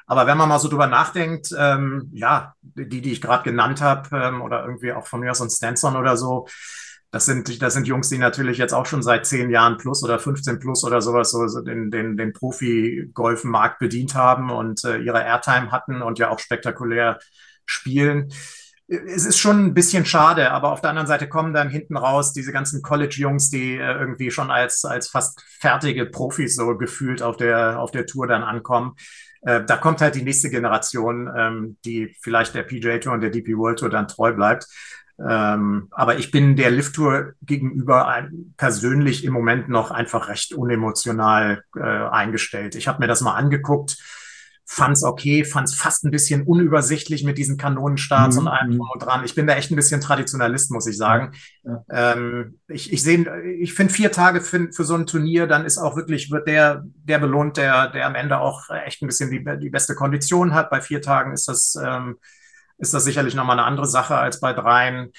[0.06, 4.08] Aber wenn man mal so drüber nachdenkt, ähm, ja, die, die ich gerade genannt habe,
[4.16, 6.46] ähm, oder irgendwie auch von mir aus ein Stanson oder so,
[7.14, 10.18] das sind, das sind Jungs, die natürlich jetzt auch schon seit zehn Jahren plus oder
[10.18, 15.70] 15 plus oder sowas so den, den, den Profi-Golfmarkt bedient haben und äh, ihre Airtime
[15.70, 17.20] hatten und ja auch spektakulär
[17.66, 18.32] spielen.
[18.88, 22.32] Es ist schon ein bisschen schade, aber auf der anderen Seite kommen dann hinten raus
[22.32, 27.36] diese ganzen College-Jungs, die äh, irgendwie schon als, als fast fertige Profis so gefühlt auf
[27.36, 28.96] der, auf der Tour dann ankommen.
[29.44, 33.30] Äh, da kommt halt die nächste Generation, ähm, die vielleicht der PJ Tour und der
[33.30, 34.66] DP World Tour dann treu bleibt.
[35.18, 38.26] Ähm, aber ich bin der Lift Tour gegenüber
[38.56, 42.74] persönlich im Moment noch einfach recht unemotional äh, eingestellt.
[42.74, 43.96] Ich habe mir das mal angeguckt
[44.66, 48.42] fand's okay, fand's fast ein bisschen unübersichtlich mit diesen Kanonenstarts mhm.
[48.42, 49.24] und allem drum und dran.
[49.24, 51.32] Ich bin da echt ein bisschen Traditionalist, muss ich sagen.
[51.62, 51.84] Ja.
[51.90, 53.24] Ähm, ich ich sehe,
[53.58, 56.82] ich finde vier Tage für, für so ein Turnier, dann ist auch wirklich, wird der,
[56.84, 60.70] der belohnt, der, der am Ende auch echt ein bisschen die, die beste Kondition hat.
[60.70, 62.16] Bei vier Tagen ist das, ähm,
[62.78, 65.10] ist das sicherlich nochmal eine andere Sache als bei dreien.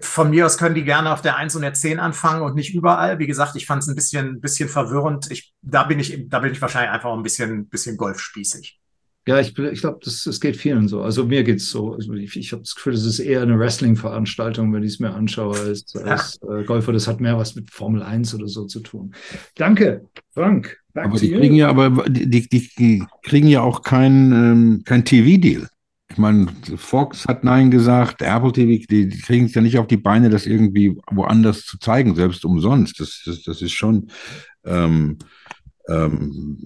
[0.00, 2.74] Von mir aus können die gerne auf der 1 und der 10 anfangen und nicht
[2.74, 3.18] überall.
[3.18, 5.30] Wie gesagt, ich fand es ein bisschen, bisschen verwirrend.
[5.30, 8.80] Ich, da, bin ich, da bin ich wahrscheinlich einfach ein bisschen, bisschen golfspießig.
[9.26, 11.02] Ja, ich, ich glaube, das, das geht vielen so.
[11.02, 11.94] Also mir geht es so.
[11.94, 15.12] Also ich, ich habe das Gefühl, das ist eher eine Wrestling-Veranstaltung, wenn ich es mir
[15.12, 16.92] anschaue, als, als äh, Golfer.
[16.92, 19.14] Das hat mehr was mit Formel 1 oder so zu tun.
[19.56, 20.78] Danke, Frank.
[20.94, 25.68] Aber die kriegen ja, aber die, die, die kriegen ja auch kein, ähm, kein TV-Deal.
[26.20, 29.86] Ich meine, Fox hat Nein gesagt, Apple TV, die, die kriegen es ja nicht auf
[29.86, 33.00] die Beine, das irgendwie woanders zu zeigen, selbst umsonst.
[33.00, 34.08] Das, das, das ist schon,
[34.66, 35.16] ähm,
[35.88, 36.58] ähm,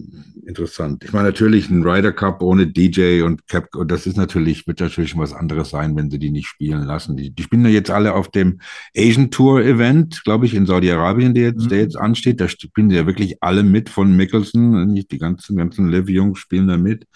[0.44, 1.04] interessant.
[1.04, 5.10] Ich meine, natürlich ein Ryder Cup ohne DJ und Cap, das ist natürlich, wird natürlich
[5.10, 7.16] schon was anderes sein, wenn sie die nicht spielen lassen.
[7.16, 8.58] Die, die spielen ja jetzt alle auf dem
[8.96, 11.68] Asian Tour Event, glaube ich, in Saudi-Arabien, der jetzt, mhm.
[11.68, 12.40] der jetzt ansteht.
[12.40, 16.66] Da spielen sie ja wirklich alle mit von Mickelson, nicht die ganzen, ganzen Live-Jungs spielen
[16.66, 17.06] da mit.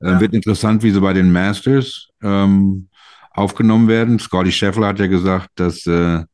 [0.00, 0.20] Äh, ja.
[0.20, 2.88] Wird interessant, wie sie bei den Masters ähm,
[3.30, 4.18] aufgenommen werden.
[4.18, 6.24] Scotty Scheffler hat ja gesagt, dass äh,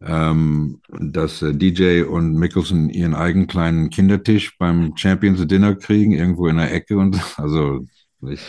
[0.00, 6.46] ähm, dass äh, DJ und Mickelson ihren eigenen kleinen Kindertisch beim Champions Dinner kriegen, irgendwo
[6.46, 7.84] in der Ecke und also
[8.28, 8.40] ich,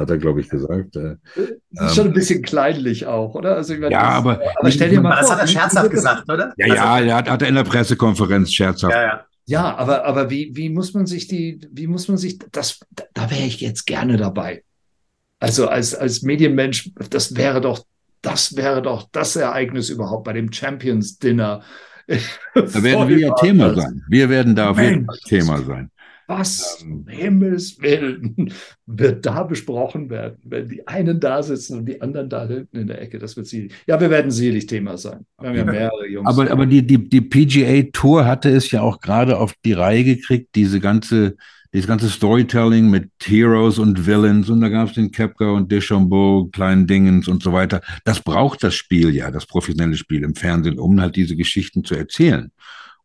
[0.00, 0.96] hat er, glaube ich, gesagt.
[0.96, 3.56] Äh, ist schon ein ähm, bisschen kleinlich auch, oder?
[3.56, 5.36] Also, meine, ja, aber, aber stell dir mal das vor.
[5.36, 6.52] Das hat er scherzhaft gesagt, oder?
[6.56, 8.94] Ja, ja, also, hat, hat er in der Pressekonferenz scherzhaft.
[8.94, 9.24] Ja, ja.
[9.50, 12.80] Ja, aber, aber wie, wie muss man sich die, wie muss man sich, das,
[13.14, 14.62] da wäre ich jetzt gerne dabei.
[15.40, 17.84] Also als, als Medienmensch, das wäre doch
[18.22, 21.62] das wäre doch das Ereignis überhaupt bei dem Champions Dinner.
[22.06, 24.02] Da werden wir ja Thema sein.
[24.08, 25.90] Wir werden da auf jeden Fall Thema sein.
[26.30, 28.52] Was ähm, Himmels Willen
[28.86, 32.86] wird da besprochen werden, wenn die einen da sitzen und die anderen da hinten in
[32.86, 33.18] der Ecke?
[33.18, 33.70] Das wird sie.
[33.88, 35.26] Ja, wir werden sicherlich Thema sein.
[35.40, 36.28] Wir haben ja mehrere Jungs.
[36.28, 40.04] Aber, aber die, die, die PGA Tour hatte es ja auch gerade auf die Reihe
[40.04, 41.36] gekriegt, diese ganze
[41.72, 46.48] dieses ganze Storytelling mit Heroes und Villains und da gab es den Kepka und Deschambeau,
[46.52, 47.80] kleinen Dingens und so weiter.
[48.04, 51.94] Das braucht das Spiel ja, das professionelle Spiel im Fernsehen, um halt diese Geschichten zu
[51.94, 52.50] erzählen.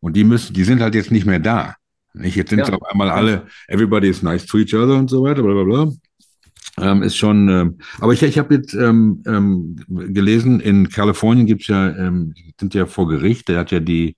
[0.00, 1.76] Und die müssen, die sind halt jetzt nicht mehr da.
[2.16, 2.36] Nicht?
[2.36, 2.72] Jetzt sind ja.
[2.72, 5.92] auf einmal alle, everybody is nice to each other und so weiter, bla bla bla.
[6.78, 11.68] Ähm, ist schon, ähm, aber ich, ich habe jetzt ähm, ähm, gelesen, in Kalifornien gibt's
[11.68, 14.16] ja, ähm, sind ja vor Gericht, der hat ja die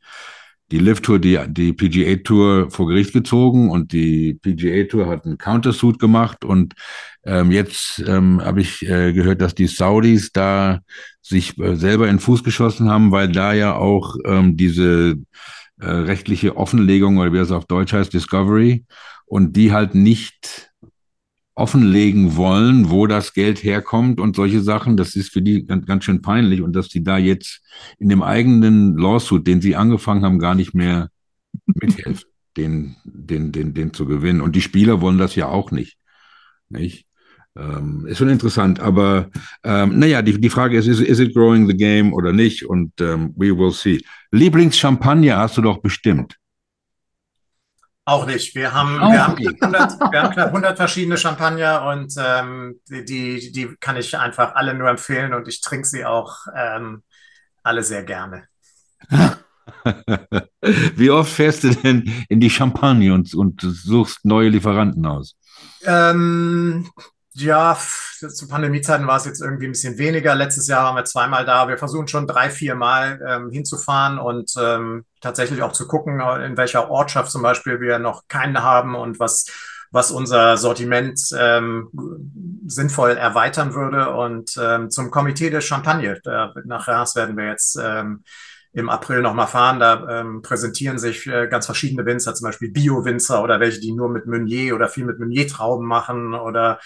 [0.71, 5.25] die Live Tour, die, die PGA Tour vor Gericht gezogen und die PGA Tour hat
[5.25, 6.75] einen Countersuit gemacht und
[7.25, 10.81] ähm, jetzt ähm, habe ich äh, gehört, dass die Saudis da
[11.23, 15.17] sich äh, selber in den Fuß geschossen haben, weil da ja auch ähm, diese
[15.81, 18.85] äh, rechtliche Offenlegung oder wie das auf Deutsch heißt, Discovery
[19.26, 20.70] und die halt nicht
[21.59, 24.97] offenlegen wollen, wo das Geld herkommt und solche Sachen.
[24.97, 27.62] Das ist für die ganz, ganz schön peinlich und dass die da jetzt
[27.99, 31.11] in dem eigenen Lawsuit, den sie angefangen haben, gar nicht mehr
[31.66, 34.41] mithelfen, den, den, den, den zu gewinnen.
[34.41, 35.99] Und die Spieler wollen das ja auch nicht.
[36.68, 37.08] nicht?
[37.59, 39.31] Ähm, ist schon interessant, aber
[39.65, 42.65] ähm, naja, die, die Frage ist, is, is it growing the game oder nicht?
[42.65, 44.01] Und ähm, we will see.
[44.31, 46.37] Lieblingschampagner hast du doch bestimmt.
[48.05, 48.55] Auch nicht.
[48.55, 53.51] Wir haben, Auch wir, haben 100, wir haben knapp 100 verschiedene Champagner und ähm, die,
[53.51, 57.03] die kann ich einfach alle nur empfehlen und ich trinke sie auch ähm,
[57.63, 58.45] alle sehr gerne.
[60.95, 65.37] Wie oft fährst du denn in die Champagne und, und suchst neue Lieferanten aus?
[65.85, 66.89] Ähm,
[67.41, 70.34] ja, zu Pandemiezeiten war es jetzt irgendwie ein bisschen weniger.
[70.34, 71.68] Letztes Jahr waren wir zweimal da.
[71.68, 76.57] Wir versuchen schon drei, vier Mal ähm, hinzufahren und ähm, tatsächlich auch zu gucken, in
[76.57, 79.47] welcher Ortschaft zum Beispiel wir noch keinen haben und was,
[79.91, 81.89] was unser Sortiment ähm,
[82.66, 84.11] sinnvoll erweitern würde.
[84.11, 88.24] Und ähm, zum Komitee der Champagne, da, nach Reims werden wir jetzt ähm,
[88.72, 89.80] im April nochmal fahren.
[89.80, 94.09] Da ähm, präsentieren sich äh, ganz verschiedene Winzer, zum Beispiel Bio-Winzer oder welche, die nur
[94.09, 96.78] mit Meunier oder viel mit Meunier-Trauben machen oder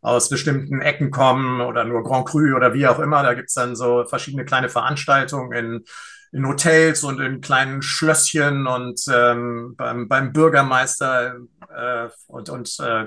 [0.00, 3.22] aus bestimmten Ecken kommen oder nur Grand Cru oder wie auch immer.
[3.22, 5.84] Da gibt's dann so verschiedene kleine Veranstaltungen in,
[6.32, 11.36] in Hotels und in kleinen Schlösschen und ähm, beim, beim Bürgermeister
[11.74, 13.06] äh, und, und äh,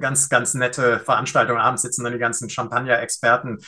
[0.00, 1.60] ganz, ganz nette Veranstaltungen.
[1.60, 3.58] Abends sitzen dann die ganzen Champagner-Experten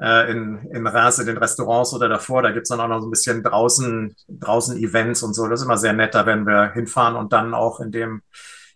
[0.00, 2.42] äh, in, in in den Restaurants oder davor.
[2.42, 5.46] Da gibt's dann auch noch so ein bisschen draußen, draußen Events und so.
[5.46, 8.22] Das ist immer sehr nett, da werden wir hinfahren und dann auch in dem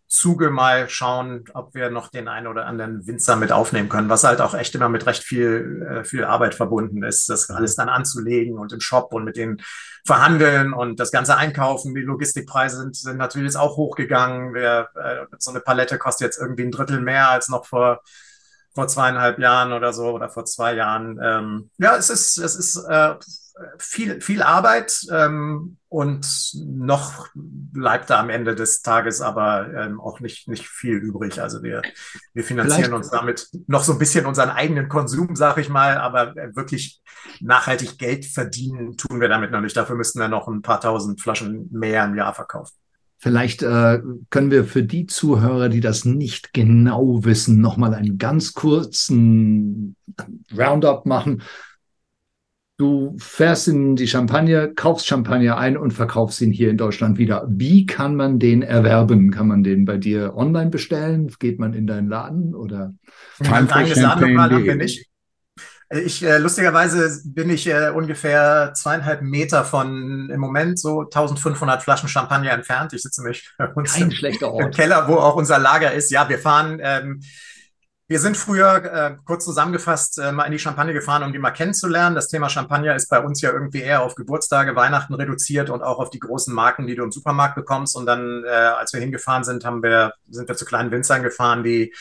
[0.08, 4.22] Zuge mal schauen, ob wir noch den einen oder anderen Winzer mit aufnehmen können, was
[4.22, 7.88] halt auch echt immer mit recht viel, äh, viel Arbeit verbunden ist, das alles dann
[7.88, 9.62] anzulegen und im Shop und mit denen
[10.04, 11.94] verhandeln und das ganze einkaufen.
[11.94, 14.54] Die Logistikpreise sind, sind natürlich jetzt auch hochgegangen.
[14.54, 18.00] Wir, äh, so eine Palette kostet jetzt irgendwie ein Drittel mehr als noch vor
[18.76, 21.18] vor zweieinhalb Jahren oder so oder vor zwei Jahren.
[21.22, 23.14] Ähm, ja, es ist, es ist äh,
[23.78, 30.20] viel, viel Arbeit ähm, und noch bleibt da am Ende des Tages aber ähm, auch
[30.20, 31.40] nicht, nicht viel übrig.
[31.40, 31.82] Also wir,
[32.34, 32.96] wir finanzieren Vielleicht.
[32.96, 37.02] uns damit noch so ein bisschen unseren eigenen Konsum, sag ich mal, aber wirklich
[37.40, 39.76] nachhaltig Geld verdienen tun wir damit noch nicht.
[39.76, 42.74] Dafür müssten wir noch ein paar tausend Flaschen mehr im Jahr verkaufen.
[43.18, 48.52] Vielleicht äh, können wir für die Zuhörer, die das nicht genau wissen, nochmal einen ganz
[48.52, 49.96] kurzen
[50.56, 51.42] Roundup machen.
[52.78, 57.46] Du fährst in die Champagne, kaufst Champagner ein und verkaufst ihn hier in Deutschland wieder.
[57.48, 59.30] Wie kann man den erwerben?
[59.30, 61.34] Kann man den bei dir online bestellen?
[61.38, 62.94] Geht man in deinen Laden oder?
[63.38, 65.06] Ein eigenes Ladenlokal haben wir nicht.
[65.88, 72.08] Ich äh, lustigerweise bin ich äh, ungefähr zweieinhalb Meter von im Moment so 1500 Flaschen
[72.08, 72.92] Champagner entfernt.
[72.92, 74.64] Ich sitze nämlich bei uns Kein im, schlechter Ort.
[74.64, 76.10] im Keller, wo auch unser Lager ist.
[76.10, 76.78] Ja, wir fahren.
[76.82, 77.20] Ähm,
[78.08, 81.50] wir sind früher, äh, kurz zusammengefasst, äh, mal in die Champagne gefahren, um die mal
[81.50, 82.14] kennenzulernen.
[82.14, 85.98] Das Thema Champagner ist bei uns ja irgendwie eher auf Geburtstage, Weihnachten reduziert und auch
[85.98, 87.96] auf die großen Marken, die du im Supermarkt bekommst.
[87.96, 91.64] Und dann, äh, als wir hingefahren sind, haben wir, sind wir zu kleinen Winzern gefahren,
[91.64, 91.92] die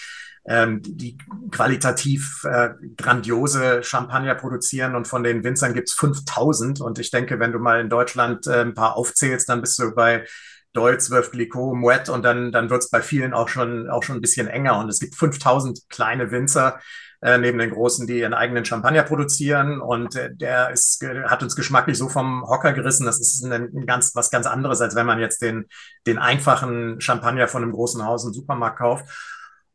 [0.47, 1.17] ähm, die
[1.49, 7.51] qualitativ äh, grandiose Champagner produzieren und von den Winzern gibt's 5000 und ich denke, wenn
[7.51, 10.23] du mal in Deutschland äh, ein paar aufzählst, dann bist du bei
[10.75, 14.21] Deutz, Wölf, Glicot, Moet und dann, dann wird's bei vielen auch schon, auch schon ein
[14.21, 16.79] bisschen enger und es gibt 5000 kleine Winzer,
[17.25, 19.81] äh, neben den großen, die ihren eigenen Champagner produzieren.
[19.81, 23.05] Und äh, der ist, hat uns geschmacklich so vom Hocker gerissen.
[23.05, 25.65] Das ist ein, ein, ganz, was ganz anderes, als wenn man jetzt den,
[26.05, 29.05] den einfachen Champagner von einem großen Haus im Supermarkt kauft.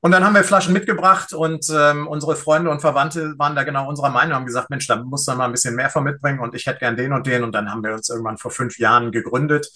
[0.03, 3.87] Und dann haben wir Flaschen mitgebracht und ähm, unsere Freunde und Verwandte waren da genau
[3.87, 6.55] unserer Meinung, haben gesagt, Mensch, da muss man mal ein bisschen mehr von mitbringen und
[6.55, 7.43] ich hätte gern den und den.
[7.43, 9.71] Und dann haben wir uns irgendwann vor fünf Jahren gegründet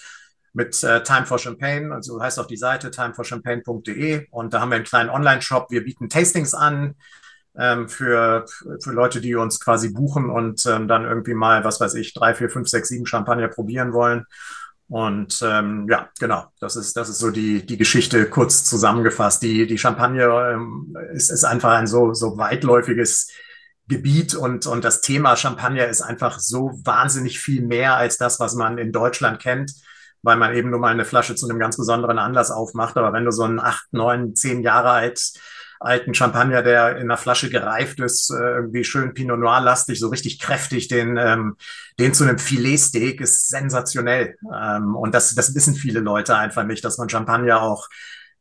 [0.54, 4.76] mit äh, Time for Champagne, also heißt auch die Seite timeforchampagne.de und da haben wir
[4.76, 5.70] einen kleinen Online-Shop.
[5.70, 6.94] Wir bieten Tastings an
[7.58, 8.46] ähm, für,
[8.80, 12.34] für Leute, die uns quasi buchen und ähm, dann irgendwie mal, was weiß ich, drei,
[12.34, 14.26] vier, fünf, sechs, sieben Champagner probieren wollen.
[14.86, 19.42] Und ähm, ja, genau, das ist, das ist so die, die Geschichte kurz zusammengefasst.
[19.42, 23.28] Die, die Champagne ähm, ist, ist einfach ein so, so weitläufiges
[23.88, 28.54] Gebiet und, und das Thema Champagner ist einfach so wahnsinnig viel mehr als das, was
[28.54, 29.72] man in Deutschland kennt,
[30.24, 32.96] weil man eben nur mal eine Flasche zu einem ganz besonderen Anlass aufmacht.
[32.96, 35.20] Aber wenn du so einen acht, neun, zehn Jahre alt
[35.84, 40.08] alten Champagner, der in der Flasche gereift ist, äh, irgendwie schön Pinot Noir lastig, so
[40.08, 41.56] richtig kräftig, den, ähm,
[41.98, 44.36] den zu einem Filetsteak ist sensationell.
[44.52, 47.88] Ähm, und das, das wissen viele Leute einfach nicht, dass man Champagner auch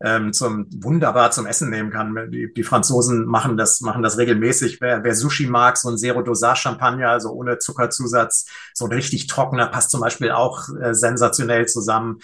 [0.03, 2.29] ähm, zum wunderbar zum Essen nehmen kann.
[2.29, 4.81] Die, die Franzosen machen das, machen das regelmäßig.
[4.81, 9.27] Wer, wer Sushi mag, so ein Zero Dosage Champagner, also ohne Zuckerzusatz, so ein richtig
[9.27, 12.19] trockener, passt zum Beispiel auch äh, sensationell zusammen.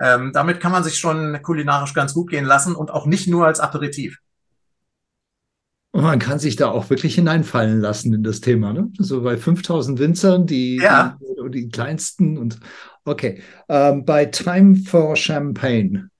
[0.00, 3.46] Ähm, damit kann man sich schon kulinarisch ganz gut gehen lassen und auch nicht nur
[3.46, 4.18] als Aperitif.
[5.90, 8.72] Und man kann sich da auch wirklich hineinfallen lassen in das Thema.
[8.72, 8.90] Ne?
[8.98, 11.18] So bei 5000 Winzern, die, ja.
[11.20, 12.58] die, die, kleinsten und
[13.04, 13.42] okay.
[13.68, 14.26] Ähm, bei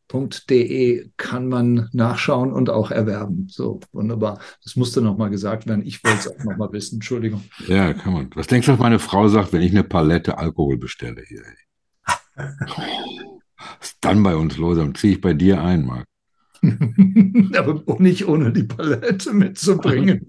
[0.09, 3.47] timeforchampagne.de kann man nachschauen und auch erwerben.
[3.51, 4.41] So, wunderbar.
[4.65, 5.87] Das musste nochmal gesagt werden.
[5.87, 6.97] Ich wollte es auch nochmal wissen.
[6.97, 7.43] Entschuldigung.
[7.67, 8.31] Ja, kann man.
[8.35, 11.43] Was denkst du, was meine Frau sagt, wenn ich eine Palette Alkohol bestelle hier?
[13.81, 14.79] Was ist dann bei uns los?
[14.79, 16.07] Dann ziehe ich bei dir ein, Marc.
[16.63, 20.27] Aber nicht ohne die Palette mitzubringen.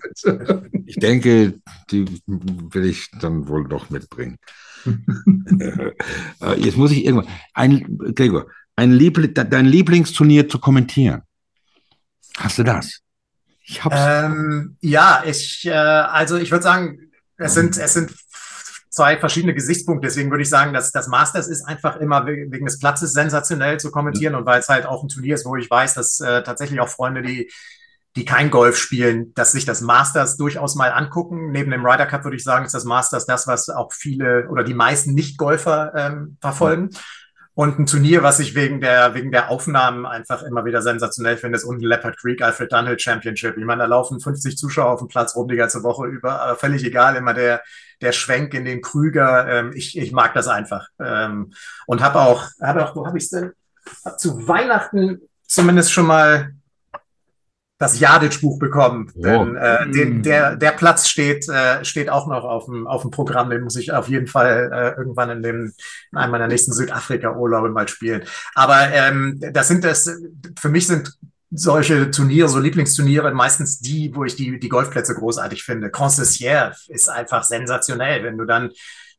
[0.88, 1.60] ich denke,
[1.92, 4.38] die will ich dann wohl doch mitbringen.
[6.42, 7.28] Äh, jetzt muss ich irgendwann.
[7.54, 8.48] Ein, Gregor,
[8.80, 11.24] ein Liebl dein Lieblingsturnier zu kommentieren.
[12.38, 13.02] Hast du das?
[13.64, 13.96] Ich hab's.
[14.00, 18.12] Ähm, ja, ich, äh, also ich würde sagen, es sind, es sind
[18.90, 20.08] zwei verschiedene Gesichtspunkte.
[20.08, 23.92] Deswegen würde ich sagen, dass das Masters ist einfach immer wegen des Platzes sensationell zu
[23.92, 26.80] kommentieren und weil es halt auch ein Turnier ist, wo ich weiß, dass äh, tatsächlich
[26.80, 27.52] auch Freunde, die
[28.16, 31.52] die kein Golf spielen, dass sich das Masters durchaus mal angucken.
[31.52, 34.64] Neben dem Ryder Cup würde ich sagen, ist das Masters das, was auch viele oder
[34.64, 36.90] die meisten Nicht-Golfer ähm, verfolgen.
[37.60, 41.58] Und ein Turnier, was ich wegen der, wegen der Aufnahmen einfach immer wieder sensationell finde,
[41.58, 43.58] ist unten Leopard Creek Alfred Dunhill Championship.
[43.58, 46.56] Ich meine, da laufen 50 Zuschauer auf dem Platz rum die ganze Woche über, aber
[46.56, 47.62] völlig egal, immer der,
[48.00, 49.46] der Schwenk in den Krüger.
[49.50, 50.88] Ähm, ich, ich mag das einfach.
[51.02, 51.52] Ähm,
[51.86, 53.52] und habe auch, hab auch, wo habe ich denn?
[54.06, 56.54] Hab zu Weihnachten zumindest schon mal
[57.80, 59.10] das Jadic-Buch bekommen.
[59.16, 59.22] Oh.
[59.22, 60.24] Denn äh, den, mm.
[60.24, 63.50] der, der Platz steht, äh, steht auch noch auf dem, auf dem Programm.
[63.50, 65.74] Den muss ich auf jeden Fall äh, irgendwann in, dem,
[66.12, 68.24] in einem meiner nächsten Südafrika-Urlaube mal spielen.
[68.54, 70.12] Aber ähm, das sind das,
[70.60, 71.18] für mich sind
[71.52, 75.88] solche Turniere, so Lieblingsturniere, meistens die, wo ich die, die Golfplätze großartig finde.
[75.88, 78.72] Concessière ist einfach sensationell, wenn du dann,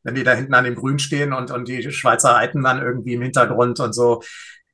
[0.03, 3.15] wenn die da hinten an dem Grün stehen und, und die Schweizer Alpen dann irgendwie
[3.15, 4.21] im Hintergrund und so.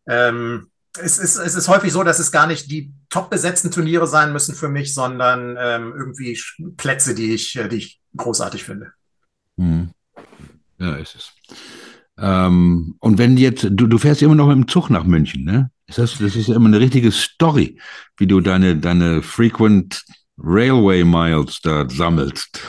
[0.08, 4.08] Ähm, es ist, es ist häufig so, dass es gar nicht die top besetzten Turniere
[4.08, 6.38] sein müssen für mich, sondern ähm, irgendwie
[6.78, 8.92] Plätze, die ich, äh, die ich großartig finde.
[9.58, 9.92] Hm.
[10.80, 11.32] Ja, ist es.
[12.20, 15.72] Ähm, und wenn jetzt, du, du fährst immer noch mit dem Zug nach München, ne?
[15.88, 17.80] Das, das ist ja immer eine richtige Story,
[18.18, 20.04] wie du deine, deine Frequent
[20.38, 22.60] Railway Miles da sammelst.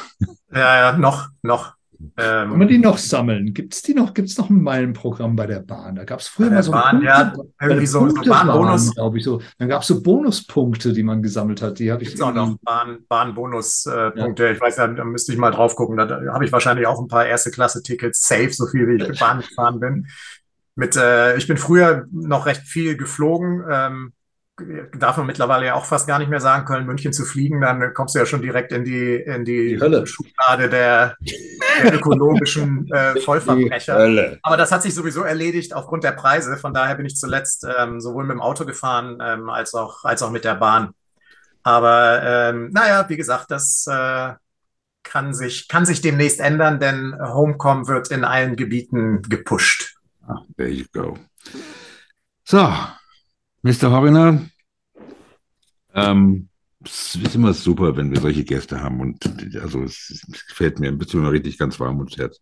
[0.53, 1.75] Ja, ja, noch, noch.
[2.01, 3.53] Ähm, Kann man die noch sammeln?
[3.55, 4.15] Gibt es die noch?
[4.15, 5.97] Gibt es noch ein Meilenprogramm bei der Bahn?
[5.97, 9.41] Da gab es früher mal so Bahn, ja, irgendwie so, so Bahnbonus, glaube ich so.
[9.59, 11.81] Dann gab es so Bonuspunkte, die man gesammelt hat.
[11.81, 14.45] Die habe ich auch noch Bahn, Bahnbonuspunkte.
[14.45, 14.51] Ja.
[14.51, 15.97] Ich weiß, da, da müsste ich mal drauf gucken.
[15.97, 19.03] Da, da habe ich wahrscheinlich auch ein paar erste Klasse Tickets safe, so viel wie
[19.03, 20.07] ich Bahn gefahren bin.
[20.77, 23.65] Mit, äh, ich bin früher noch recht viel geflogen.
[23.69, 24.13] Ähm,
[24.99, 27.95] darf man mittlerweile ja auch fast gar nicht mehr sagen, Köln, München zu fliegen, dann
[27.95, 30.07] kommst du ja schon direkt in die, in die, die Hölle.
[30.07, 31.17] Schublade der,
[31.83, 34.39] der ökologischen äh, Vollverbrecher.
[34.43, 36.57] Aber das hat sich sowieso erledigt aufgrund der Preise.
[36.57, 40.23] Von daher bin ich zuletzt ähm, sowohl mit dem Auto gefahren ähm, als, auch, als
[40.23, 40.91] auch mit der Bahn.
[41.63, 44.33] Aber ähm, naja, wie gesagt, das äh,
[45.03, 49.97] kann, sich, kann sich demnächst ändern, denn Homecom wird in allen Gebieten gepusht.
[50.27, 51.17] Ah, there you go.
[52.45, 52.73] So,
[53.63, 53.91] Mr.
[53.91, 54.41] Horiner,
[55.95, 56.49] ähm,
[56.85, 59.25] es ist immer super, wenn wir solche Gäste haben und
[59.61, 62.41] also es, es gefällt mir, bist du immer richtig ganz warm ums Herz.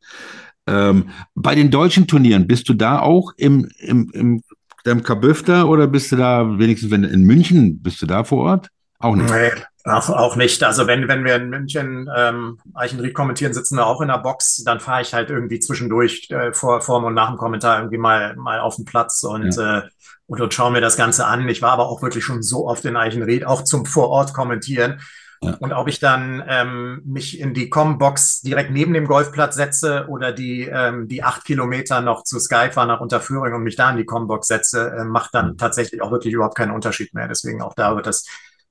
[0.66, 4.42] Ähm, bei den deutschen Turnieren, bist du da auch im, im, im
[4.84, 8.68] deinem Kabüfter oder bist du da wenigstens, wenn in München, bist du da vor Ort?
[8.98, 9.30] Auch nicht.
[9.30, 9.50] Nee,
[9.86, 10.62] auch, auch nicht.
[10.64, 14.62] Also wenn, wenn wir in München ähm, Eichenried kommentieren, sitzen wir auch in der Box,
[14.64, 18.34] dann fahre ich halt irgendwie zwischendurch äh, vor, vor und nach dem Kommentar irgendwie mal,
[18.36, 19.78] mal auf den Platz und ja.
[19.78, 19.82] äh,
[20.26, 21.48] und, und schaue mir das Ganze an.
[21.48, 25.00] Ich war aber auch wirklich schon so oft in Eichenried, auch zum Vorort kommentieren.
[25.42, 25.54] Ja.
[25.60, 30.32] Und ob ich dann ähm, mich in die Com-Box direkt neben dem Golfplatz setze oder
[30.32, 33.98] die, ähm, die acht Kilometer noch zu Sky fahre nach Unterführung und mich da in
[33.98, 35.58] die Com-Box setze, äh, macht dann mhm.
[35.58, 37.28] tatsächlich auch wirklich überhaupt keinen Unterschied mehr.
[37.28, 38.26] Deswegen auch da wird das,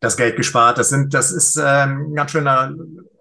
[0.05, 0.77] das Geld gespart.
[0.77, 2.73] Das sind, das ist ähm, ganz schöner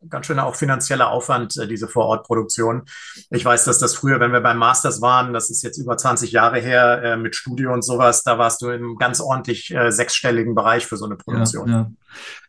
[0.09, 2.83] ganz schöner auch finanzieller Aufwand, äh, diese Vorortproduktion.
[3.31, 6.33] Ich weiß, dass das früher, wenn wir beim Masters waren, das ist jetzt über 20
[6.33, 10.55] Jahre her, äh, mit Studio und sowas, da warst du im ganz ordentlich äh, sechsstelligen
[10.55, 11.69] Bereich für so eine Produktion.
[11.69, 11.91] Ja, ja.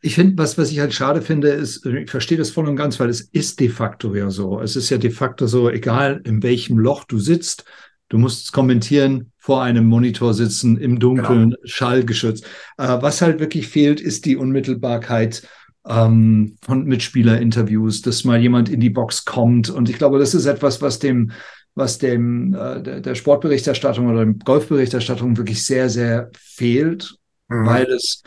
[0.01, 2.99] Ich finde, was, was ich halt schade finde, ist, ich verstehe das voll und ganz,
[2.99, 4.61] weil es ist de facto ja so.
[4.61, 7.65] Es ist ja de facto so, egal in welchem Loch du sitzt,
[8.09, 11.61] Du musst kommentieren, vor einem Monitor sitzen, im Dunkeln, genau.
[11.63, 12.45] schallgeschützt.
[12.77, 15.47] Äh, was halt wirklich fehlt, ist die Unmittelbarkeit
[15.87, 19.69] ähm, von Mitspielerinterviews, dass mal jemand in die Box kommt.
[19.69, 21.31] Und ich glaube, das ist etwas, was dem,
[21.73, 27.15] was dem äh, der, der Sportberichterstattung oder dem Golfberichterstattung wirklich sehr, sehr fehlt,
[27.49, 27.65] mhm.
[27.65, 28.23] weil es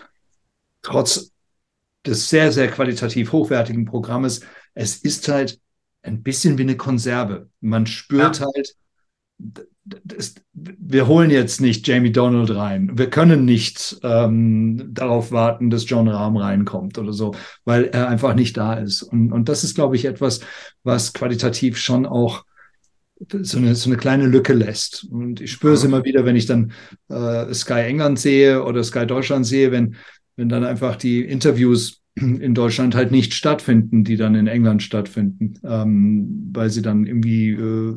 [0.83, 1.33] trotz
[2.07, 4.41] des sehr, sehr qualitativ hochwertigen Programmes,
[4.74, 5.59] es ist halt
[6.03, 7.49] ein bisschen wie eine Konserve.
[7.61, 8.47] Man spürt ja.
[8.47, 8.74] halt,
[9.39, 12.99] das, wir holen jetzt nicht Jamie Donald rein.
[12.99, 17.34] Wir können nicht ähm, darauf warten, dass John Rahm reinkommt oder so,
[17.64, 19.03] weil er einfach nicht da ist.
[19.03, 20.41] Und, und das ist, glaube ich, etwas,
[20.82, 22.45] was qualitativ schon auch
[23.43, 25.05] so eine, so eine kleine Lücke lässt.
[25.11, 26.72] Und ich spüre es immer wieder, wenn ich dann
[27.09, 29.97] äh, Sky England sehe oder Sky Deutschland sehe, wenn,
[30.36, 35.55] wenn dann einfach die Interviews in Deutschland halt nicht stattfinden, die dann in England stattfinden,
[35.64, 37.97] ähm, weil sie dann irgendwie äh,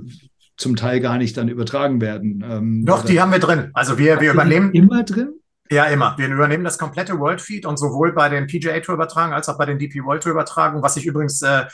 [0.57, 2.43] zum Teil gar nicht dann übertragen werden.
[2.47, 3.71] Ähm, Doch, die haben wir drin.
[3.73, 4.71] Also wir, wir übernehmen.
[4.73, 5.33] Immer drin?
[5.69, 6.15] Ja, immer.
[6.17, 9.57] Wir übernehmen das komplette World Feed und sowohl bei den PGA Tour Übertragungen als auch
[9.57, 11.65] bei den DP World Tour Übertragungen, was ich übrigens äh,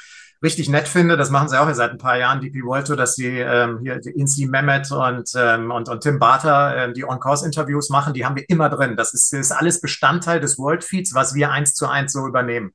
[0.43, 3.15] richtig nett finde, das machen sie auch seit ein paar Jahren, DP World Tour, dass
[3.15, 7.89] sie ähm, hier die Insi Mehmet und, ähm, und, und Tim Barter äh, die On-Course-Interviews
[7.89, 8.95] machen, die haben wir immer drin.
[8.95, 12.73] Das ist, ist alles Bestandteil des World Feeds, was wir eins zu eins so übernehmen.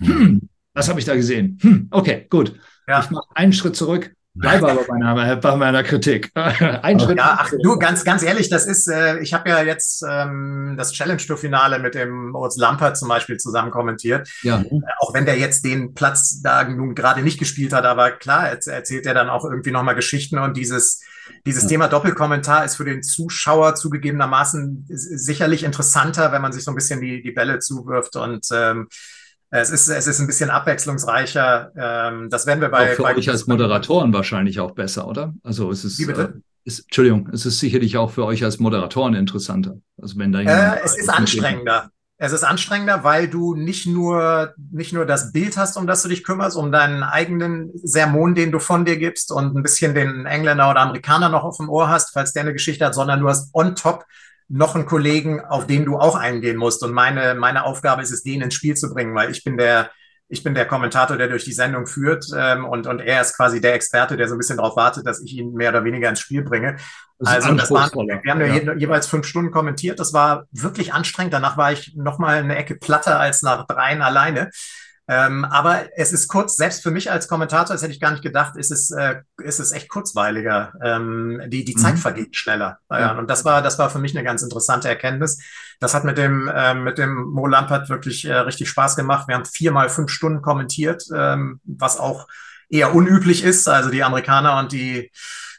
[0.00, 1.58] Hm, das habe ich da gesehen.
[1.62, 2.58] Hm, okay, gut.
[2.88, 3.00] Ja.
[3.00, 4.12] Ich mache einen Schritt zurück.
[4.36, 6.32] Bleibe aber bei meiner, bei meiner Kritik.
[6.34, 7.18] Ein Schritt.
[7.18, 10.92] Ja, ach, du, ganz, ganz ehrlich, das ist, äh, ich habe ja jetzt ähm, das
[10.92, 14.28] Challenge-Tour-Finale mit dem Moritz Lampert zum Beispiel zusammen kommentiert.
[14.42, 14.60] Ja.
[14.60, 18.48] Äh, auch wenn der jetzt den Platz da nun gerade nicht gespielt hat, aber klar,
[18.48, 21.00] erzählt er dann auch irgendwie nochmal Geschichten und dieses,
[21.46, 21.68] dieses ja.
[21.68, 27.00] Thema Doppelkommentar ist für den Zuschauer zugegebenermaßen sicherlich interessanter, wenn man sich so ein bisschen
[27.00, 28.88] die, die Bälle zuwirft und ähm,
[29.60, 31.72] es ist, es ist ein bisschen abwechslungsreicher.
[31.76, 32.92] Ähm, das werden wir bei.
[32.92, 35.32] Auch für bei euch als Moderatoren wahrscheinlich auch besser, oder?
[35.42, 35.98] Also es ist.
[35.98, 36.34] Wie bitte?
[36.36, 39.76] Äh, ist, Entschuldigung, es ist sicherlich auch für euch als Moderatoren interessanter.
[40.00, 41.90] Also wenn da äh, es ist anstrengender.
[42.16, 46.08] Es ist anstrengender, weil du nicht nur, nicht nur das Bild hast, um das du
[46.08, 50.24] dich kümmerst, um deinen eigenen Sermon, den du von dir gibst und ein bisschen den
[50.24, 53.28] Engländer oder Amerikaner noch auf dem Ohr hast, falls der eine Geschichte hat, sondern du
[53.28, 54.06] hast on top
[54.48, 56.82] noch einen Kollegen, auf den du auch eingehen musst.
[56.82, 59.90] Und meine, meine Aufgabe ist es, den ins Spiel zu bringen, weil ich bin der,
[60.28, 63.60] ich bin der Kommentator, der durch die Sendung führt ähm, und, und er ist quasi
[63.60, 66.20] der Experte, der so ein bisschen darauf wartet, dass ich ihn mehr oder weniger ins
[66.20, 66.76] Spiel bringe.
[67.18, 68.74] Das also das waren, wir haben ja, ja.
[68.74, 70.00] jeweils fünf Stunden kommentiert.
[70.00, 71.32] Das war wirklich anstrengend.
[71.32, 74.50] Danach war ich noch mal eine Ecke platter als nach dreien alleine.
[75.06, 78.22] Ähm, aber es ist kurz, selbst für mich als Kommentator, das hätte ich gar nicht
[78.22, 80.72] gedacht, ist es, äh, ist es echt kurzweiliger.
[80.82, 81.98] Ähm, die, die Zeit mhm.
[81.98, 82.78] vergeht schneller.
[82.90, 83.12] Ja.
[83.18, 85.42] Und das war, das war für mich eine ganz interessante Erkenntnis.
[85.78, 89.28] Das hat mit dem, äh, mit dem Mo Lampert wirklich äh, richtig Spaß gemacht.
[89.28, 92.26] Wir haben viermal fünf Stunden kommentiert, ähm, was auch
[92.70, 93.68] eher unüblich ist.
[93.68, 95.10] Also die Amerikaner und die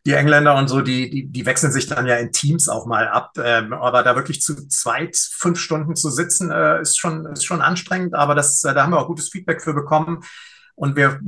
[0.06, 3.07] die Engländer und so, die, die, die wechseln sich dann ja in Teams auch mal
[3.07, 3.34] ab.
[3.44, 7.61] Ähm, aber da wirklich zu zweit fünf Stunden zu sitzen, äh, ist, schon, ist schon
[7.61, 8.14] anstrengend.
[8.14, 10.23] Aber das, äh, da haben wir auch gutes Feedback für bekommen.
[10.77, 11.22] Und wir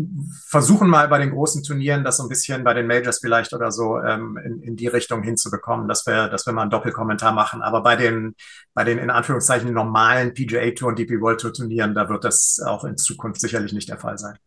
[0.46, 3.72] versuchen mal bei den großen Turnieren das so ein bisschen bei den Majors vielleicht oder
[3.72, 7.62] so ähm, in, in die Richtung hinzubekommen, dass wir, dass wir mal einen Doppelkommentar machen.
[7.62, 8.36] Aber bei den,
[8.74, 12.62] bei den in Anführungszeichen normalen PGA Tour und DP World Tour Turnieren, da wird das
[12.64, 14.38] auch in Zukunft sicherlich nicht der Fall sein.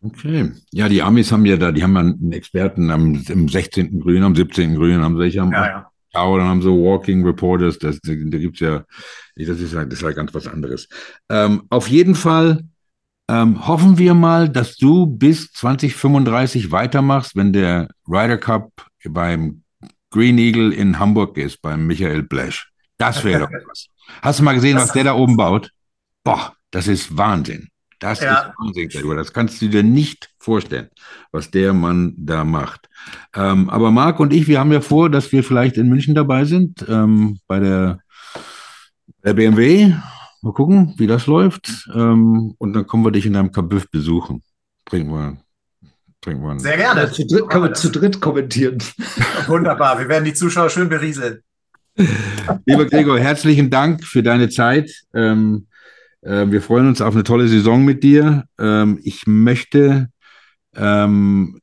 [0.00, 0.52] Okay.
[0.72, 4.00] Ja, die Amis haben ja da, die haben ja einen Experten am, im 16.
[4.00, 4.76] Grün, am 17.
[4.76, 5.90] Grün, haben welche am ja, ja.
[6.12, 8.84] Dann haben sie Walking Reporters, das, da, gibt's ja,
[9.36, 10.88] das ist halt, das ist halt ganz was anderes.
[11.28, 12.64] Ähm, auf jeden Fall
[13.28, 18.70] ähm, hoffen wir mal, dass du bis 2035 weitermachst, wenn der Ryder Cup
[19.04, 19.62] beim
[20.10, 22.70] Green Eagle in Hamburg ist, beim Michael Blesch.
[22.96, 23.88] Das wäre doch was.
[24.22, 25.70] Hast du mal gesehen, was der da oben baut?
[26.24, 27.68] Boah, das ist Wahnsinn.
[27.98, 28.54] Das ja.
[28.74, 29.16] ist Gregor.
[29.16, 30.88] Das kannst du dir nicht vorstellen,
[31.32, 32.88] was der Mann da macht.
[33.34, 36.44] Ähm, aber Marc und ich, wir haben ja vor, dass wir vielleicht in München dabei
[36.44, 37.98] sind, ähm, bei der,
[39.24, 39.94] der BMW.
[40.42, 41.88] Mal gucken, wie das läuft.
[41.94, 44.42] Ähm, und dann kommen wir dich in deinem Kabüff besuchen.
[44.84, 45.36] Trinken wir,
[46.20, 46.60] trinken wir.
[46.60, 47.02] Sehr gerne.
[47.02, 48.78] Ja, zu dritt kann man zu dritt kommentieren.
[49.48, 49.98] Wunderbar.
[49.98, 51.40] Wir werden die Zuschauer schön berieseln.
[52.64, 54.88] Lieber Gregor, herzlichen Dank für deine Zeit.
[55.12, 55.77] Ähm, äh,
[56.22, 58.44] wir freuen uns auf eine tolle Saison mit dir.
[58.58, 60.08] Ähm, ich möchte
[60.74, 61.60] ähm,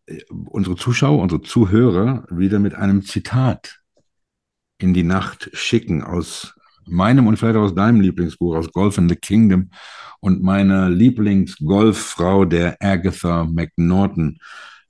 [0.50, 3.80] unsere Zuschauer, unsere Zuhörer wieder mit einem Zitat
[4.78, 6.54] in die Nacht schicken aus
[6.86, 9.70] meinem und vielleicht aus deinem Lieblingsbuch, aus Golf in the Kingdom
[10.20, 14.38] und meiner Lieblingsgolffrau, der Agatha McNaughton.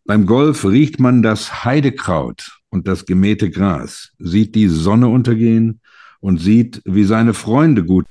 [0.06, 5.82] Beim Golf riecht man das Heidekraut und das gemähte Gras, sieht die Sonne untergehen
[6.20, 8.06] und sieht, wie seine Freunde gut